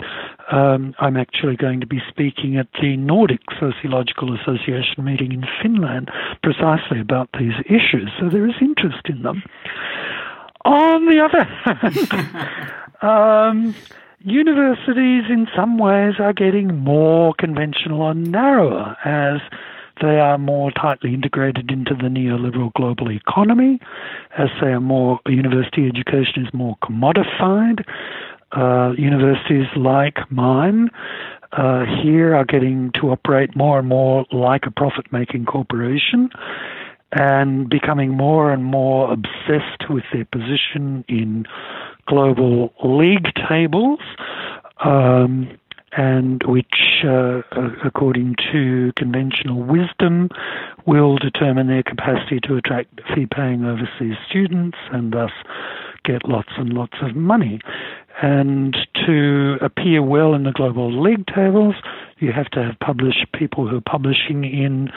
um, 0.51 0.95
I'm 0.99 1.16
actually 1.16 1.57
going 1.57 1.80
to 1.80 1.86
be 1.86 2.01
speaking 2.09 2.59
at 2.59 2.68
the 2.80 2.97
Nordic 2.97 3.40
Sociological 3.59 4.36
Association 4.38 5.05
meeting 5.05 5.32
in 5.32 5.45
Finland 5.62 6.11
precisely 6.43 7.01
about 7.01 7.30
these 7.38 7.55
issues. 7.66 8.11
So 8.20 8.28
there 8.28 8.47
is 8.47 8.55
interest 8.61 9.09
in 9.09 9.22
them. 9.22 9.43
On 10.64 11.07
the 11.07 11.24
other 11.24 11.45
hand, 11.45 12.62
um, 13.03 13.74
universities 14.20 15.24
in 15.28 15.49
some 15.57 15.78
ways 15.78 16.14
are 16.18 16.32
getting 16.32 16.76
more 16.78 17.34
conventional 17.38 18.09
and 18.09 18.30
narrower 18.30 18.97
as 19.05 19.40
they 20.01 20.18
are 20.18 20.38
more 20.38 20.70
tightly 20.72 21.14
integrated 21.14 21.70
into 21.70 21.95
the 21.95 22.09
neoliberal 22.09 22.72
global 22.74 23.11
economy, 23.11 23.80
as 24.36 24.49
they 24.61 24.68
are 24.68 24.80
more 24.80 25.20
university 25.26 25.86
education 25.86 26.45
is 26.47 26.53
more 26.53 26.76
commodified, 26.82 27.84
uh, 28.57 28.92
universities 28.96 29.66
like 29.76 30.30
mine 30.30 30.90
uh, 31.53 31.84
here 32.03 32.34
are 32.34 32.44
getting 32.44 32.90
to 32.94 33.11
operate 33.11 33.55
more 33.55 33.78
and 33.78 33.88
more 33.88 34.24
like 34.32 34.64
a 34.66 34.70
profit 34.70 35.12
making 35.12 35.44
corporation 35.44 36.30
and 37.12 37.68
becoming 37.68 38.11
more 38.11 38.53
and 38.53 38.64
more 38.64 39.12
obsessed 39.12 39.90
with 39.90 40.05
their 40.12 40.24
position 40.24 41.05
in 41.09 41.44
global 42.07 42.72
league 42.84 43.28
tables. 43.48 44.00
Um, 44.84 45.59
and 45.94 46.42
which, 46.46 47.05
uh, 47.05 47.42
according 47.84 48.34
to 48.50 48.92
conventional 48.96 49.62
wisdom, 49.62 50.30
will 50.86 51.18
determine 51.18 51.66
their 51.66 51.82
capacity 51.82 52.40
to 52.40 52.57
attract 52.57 52.98
fee 53.14 53.26
paying 53.26 53.66
overseas 53.66 54.16
students 54.26 54.78
and 54.90 55.12
thus 55.12 55.30
get 56.05 56.26
lots 56.26 56.48
and 56.57 56.72
lots 56.72 56.94
of 57.03 57.14
money. 57.14 57.61
And 58.20 58.76
to 59.06 59.56
appear 59.60 60.02
well 60.02 60.34
in 60.34 60.44
the 60.44 60.52
global 60.52 61.02
league 61.02 61.26
tables, 61.26 61.74
you 62.18 62.32
have 62.32 62.48
to 62.50 62.62
have 62.62 62.78
published 62.78 63.26
people 63.32 63.66
who 63.66 63.78
are 63.78 63.80
publishing 63.80 64.44
in 64.44 64.90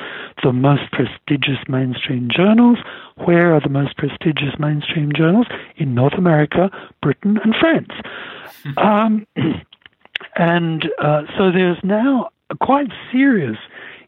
the 0.43 0.53
most 0.53 0.83
prestigious 0.91 1.57
mainstream 1.67 2.29
journals. 2.35 2.77
Where 3.25 3.55
are 3.55 3.61
the 3.61 3.69
most 3.69 3.97
prestigious 3.97 4.59
mainstream 4.59 5.11
journals? 5.15 5.47
In 5.77 5.95
North 5.95 6.13
America, 6.17 6.69
Britain, 7.01 7.39
and 7.43 7.55
France. 7.59 7.91
um, 8.77 9.25
and 10.35 10.85
uh, 11.01 11.23
so 11.37 11.51
there's 11.51 11.79
now 11.83 12.29
a 12.49 12.55
quite 12.57 12.91
serious 13.11 13.57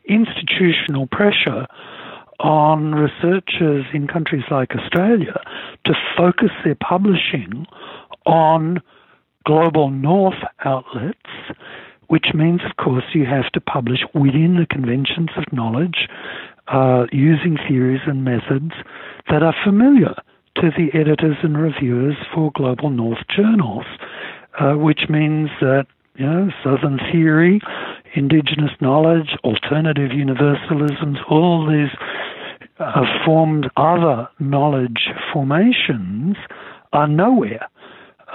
institutional 0.06 1.08
pressure 1.08 1.66
on 2.40 2.94
researchers 2.94 3.86
in 3.94 4.08
countries 4.08 4.44
like 4.52 4.76
Australia 4.76 5.42
to 5.86 5.94
focus 6.16 6.52
their 6.64 6.76
publishing 6.76 7.66
on 8.26 8.82
global 9.48 9.90
north 9.90 10.44
outlets, 10.66 11.32
which 12.08 12.28
means, 12.34 12.60
of 12.70 12.76
course, 12.84 13.06
you 13.14 13.26
have 13.26 13.50
to 13.54 13.62
publish 13.62 14.02
within 14.14 14.58
the 14.60 14.68
conventions 14.70 15.30
of 15.38 15.46
knowledge 15.54 16.10
uh, 16.68 17.06
using 17.14 17.58
theories 17.66 18.02
and 18.06 18.26
methods 18.26 18.74
that 19.30 19.44
are 19.44 19.56
familiar 19.64 20.14
to 20.56 20.70
the 20.76 20.90
editors 20.94 21.38
and 21.44 21.58
reviewers 21.58 22.16
for 22.34 22.52
global 22.56 22.90
north 22.90 23.24
journals, 23.34 23.86
uh, 24.60 24.74
which 24.74 25.04
means 25.08 25.50
that 25.62 25.86
you 26.16 26.26
know, 26.26 26.50
Southern 26.62 27.00
theory, 27.10 27.62
indigenous 28.16 28.72
knowledge, 28.82 29.38
alternative 29.46 30.12
universalisms, 30.12 31.20
all 31.30 31.66
these 31.66 31.96
uh, 32.80 33.06
formed 33.24 33.70
other 33.78 34.28
knowledge 34.40 35.10
formations 35.32 36.36
are 36.92 37.08
nowhere. 37.08 37.70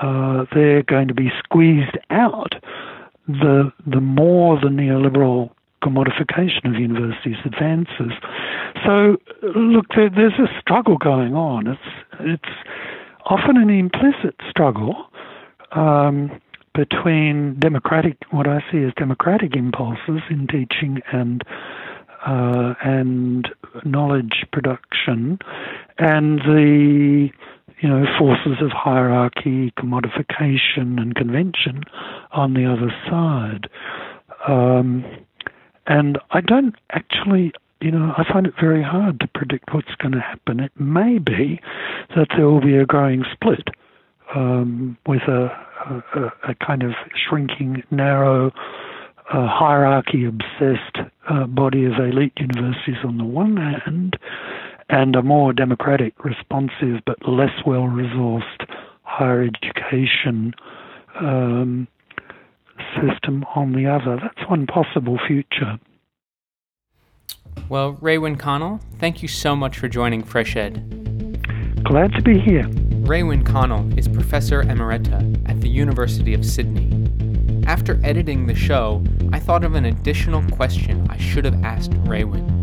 Uh, 0.03 0.45
they're 0.53 0.83
going 0.83 1.09
to 1.09 1.15
be 1.15 1.31
squeezed 1.45 1.97
out 2.11 2.55
the 3.29 3.73
the 3.87 4.01
more 4.01 4.59
the 4.61 4.69
neoliberal 4.69 5.51
commodification 5.83 6.65
of 6.67 6.75
universities 6.75 7.37
advances. 7.45 8.13
So, 8.85 9.17
look, 9.43 9.87
there, 9.95 10.11
there's 10.11 10.39
a 10.39 10.61
struggle 10.61 10.97
going 10.99 11.35
on. 11.35 11.67
It's 11.67 11.81
it's 12.21 12.55
often 13.27 13.57
an 13.57 13.71
implicit 13.71 14.35
struggle. 14.51 15.07
Um, 15.73 16.31
between 16.75 17.59
democratic, 17.59 18.17
what 18.31 18.47
I 18.47 18.61
see 18.71 18.79
as 18.79 18.93
democratic 18.97 19.55
impulses 19.55 20.23
in 20.31 20.47
teaching 20.47 21.03
and 21.13 21.43
uh, 22.27 22.75
and 22.83 23.49
knowledge 23.85 24.47
production, 24.53 25.39
and 25.99 26.39
the 26.41 27.29
you 27.83 27.89
know 27.89 28.05
forces 28.19 28.63
of 28.63 28.71
hierarchy, 28.71 29.73
commodification, 29.79 31.01
and 31.01 31.15
convention 31.15 31.83
on 32.31 32.55
the 32.55 32.65
other 32.65 32.93
side. 33.11 33.69
Um, 34.49 35.05
and 35.87 36.19
I 36.31 36.41
don't 36.41 36.75
actually 36.91 37.53
you 37.83 37.91
know, 37.91 38.15
I 38.17 38.23
find 38.33 38.47
it 38.47 38.55
very 38.61 38.83
hard 38.83 39.19
to 39.21 39.27
predict 39.27 39.75
what's 39.75 39.95
going 39.97 40.13
to 40.13 40.21
happen. 40.21 40.61
It 40.61 40.71
may 40.79 41.19
be 41.19 41.61
that 42.15 42.29
there 42.37 42.47
will 42.47 42.61
be 42.61 42.77
a 42.77 42.87
growing 42.87 43.25
split 43.33 43.69
um, 44.37 44.97
with 45.07 45.23
a, 45.23 45.49
a, 46.15 46.51
a, 46.51 46.55
kind 46.65 46.85
of 46.85 46.93
shrinking, 47.29 47.83
narrow, 47.91 48.53
uh, 49.33 49.49
hierarchy 49.49 50.25
obsessed 50.25 51.11
uh, 51.29 51.47
body 51.47 51.85
of 51.85 51.95
elite 51.95 52.35
universities 52.39 52.99
on 53.05 53.19
the 53.19 53.25
one 53.25 53.57
hand, 53.57 54.17
and 54.89 55.17
a 55.17 55.23
more 55.23 55.53
democratic, 55.53 56.25
responsive, 56.25 57.01
but 57.07 57.17
less 57.27 57.53
well 57.67 57.83
resourced 57.83 58.67
higher 59.03 59.43
education 59.43 60.55
um, 61.21 61.87
system 62.97 63.45
on 63.55 63.73
the 63.73 63.87
other. 63.87 64.19
That's 64.21 64.49
one 64.49 64.67
possible 64.67 65.19
future. 65.27 65.79
Well, 67.69 67.95
Raewyn 67.95 68.39
Connell, 68.39 68.81
thank 68.99 69.23
you 69.23 69.29
so 69.29 69.55
much 69.55 69.79
for 69.79 69.89
joining 69.89 70.23
Fresh 70.23 70.57
Ed. 70.57 71.85
Glad 71.85 72.13
to 72.13 72.23
be 72.23 72.39
here. 72.39 72.65
Raewyn 73.03 73.45
Connell 73.45 73.99
is 73.99 74.09
Professor 74.09 74.63
Emerita 74.63 75.49
at 75.49 75.61
the 75.61 75.69
University 75.69 76.33
of 76.35 76.47
Sydney. 76.47 77.09
After 77.67 78.01
editing 78.05 78.47
the 78.47 78.55
show, 78.55 79.03
I 79.33 79.39
thought 79.39 79.65
of 79.65 79.75
an 79.75 79.85
additional 79.85 80.43
question 80.51 81.07
I 81.11 81.17
should 81.19 81.45
have 81.45 81.63
asked 81.65 81.93
Raewyn. 82.05 82.62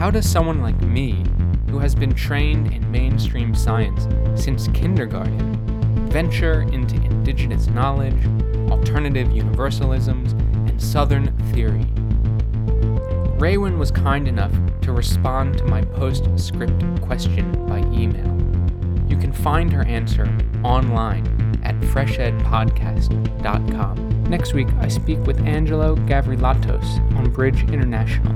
How 0.00 0.10
does 0.10 0.26
someone 0.26 0.62
like 0.62 0.80
me, 0.80 1.22
who 1.68 1.78
has 1.78 1.94
been 1.94 2.14
trained 2.14 2.72
in 2.72 2.90
mainstream 2.90 3.54
science 3.54 4.08
since 4.34 4.66
kindergarten, 4.68 6.08
venture 6.08 6.62
into 6.62 6.96
indigenous 6.96 7.66
knowledge, 7.66 8.24
alternative 8.70 9.28
universalisms, 9.28 10.32
and 10.70 10.80
Southern 10.80 11.36
theory? 11.52 11.84
Raewyn 13.38 13.76
was 13.76 13.90
kind 13.90 14.26
enough 14.26 14.54
to 14.80 14.92
respond 14.92 15.58
to 15.58 15.66
my 15.66 15.82
postscript 15.82 17.02
question 17.02 17.66
by 17.66 17.80
email. 17.92 18.34
You 19.06 19.18
can 19.18 19.34
find 19.34 19.70
her 19.70 19.82
answer 19.82 20.34
online 20.64 21.26
at 21.62 21.78
freshedpodcast.com. 21.78 24.24
Next 24.30 24.54
week, 24.54 24.68
I 24.78 24.88
speak 24.88 25.18
with 25.26 25.46
Angelo 25.46 25.96
Gavrilatos 25.96 26.98
on 27.18 27.28
Bridge 27.28 27.64
International. 27.64 28.34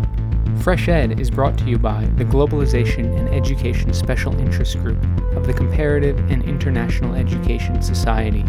Fresh 0.61 0.89
Ed 0.89 1.21
is 1.21 1.31
brought 1.31 1.59
to 1.59 1.65
you 1.65 1.79
by 1.79 2.07
the 2.17 2.25
Globalization 2.25 3.19
and 3.19 3.29
Education 3.29 3.93
Special 3.93 4.35
Interest 4.39 4.79
Group 4.79 5.03
of 5.37 5.47
the 5.47 5.53
Comparative 5.53 6.19
and 6.31 6.43
International 6.43 7.15
Education 7.15 7.83
Society. 7.83 8.45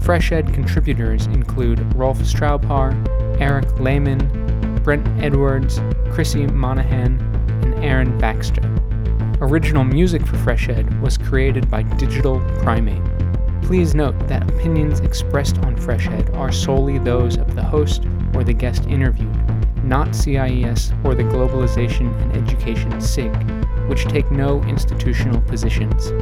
Fresh 0.00 0.30
Ed 0.30 0.54
contributors 0.54 1.26
include 1.26 1.80
Rolf 1.94 2.18
Straubhaar, 2.18 2.94
Eric 3.40 3.80
Lehman, 3.80 4.80
Brent 4.84 5.06
Edwards, 5.20 5.80
Chrissy 6.10 6.46
Monahan, 6.46 7.20
and 7.62 7.84
Aaron 7.84 8.16
Baxter. 8.18 8.62
Original 9.40 9.82
music 9.82 10.24
for 10.24 10.36
Fresh 10.38 10.68
Ed 10.68 11.02
was 11.02 11.18
created 11.18 11.68
by 11.68 11.82
Digital 11.82 12.40
Primate. 12.58 13.02
Please 13.62 13.94
note 13.96 14.16
that 14.28 14.48
opinions 14.48 15.00
expressed 15.00 15.58
on 15.58 15.76
Fresh 15.76 16.06
Ed 16.06 16.30
are 16.34 16.52
solely 16.52 16.98
those 16.98 17.36
of 17.36 17.56
the 17.56 17.62
host 17.64 18.06
or 18.34 18.44
the 18.44 18.52
guest 18.52 18.86
interviewed, 18.86 19.35
not 19.86 20.14
CIES 20.14 20.92
or 21.04 21.14
the 21.14 21.22
Globalization 21.22 22.14
and 22.22 22.36
Education 22.36 23.00
SIG, 23.00 23.34
which 23.88 24.04
take 24.04 24.30
no 24.30 24.62
institutional 24.64 25.40
positions. 25.42 26.12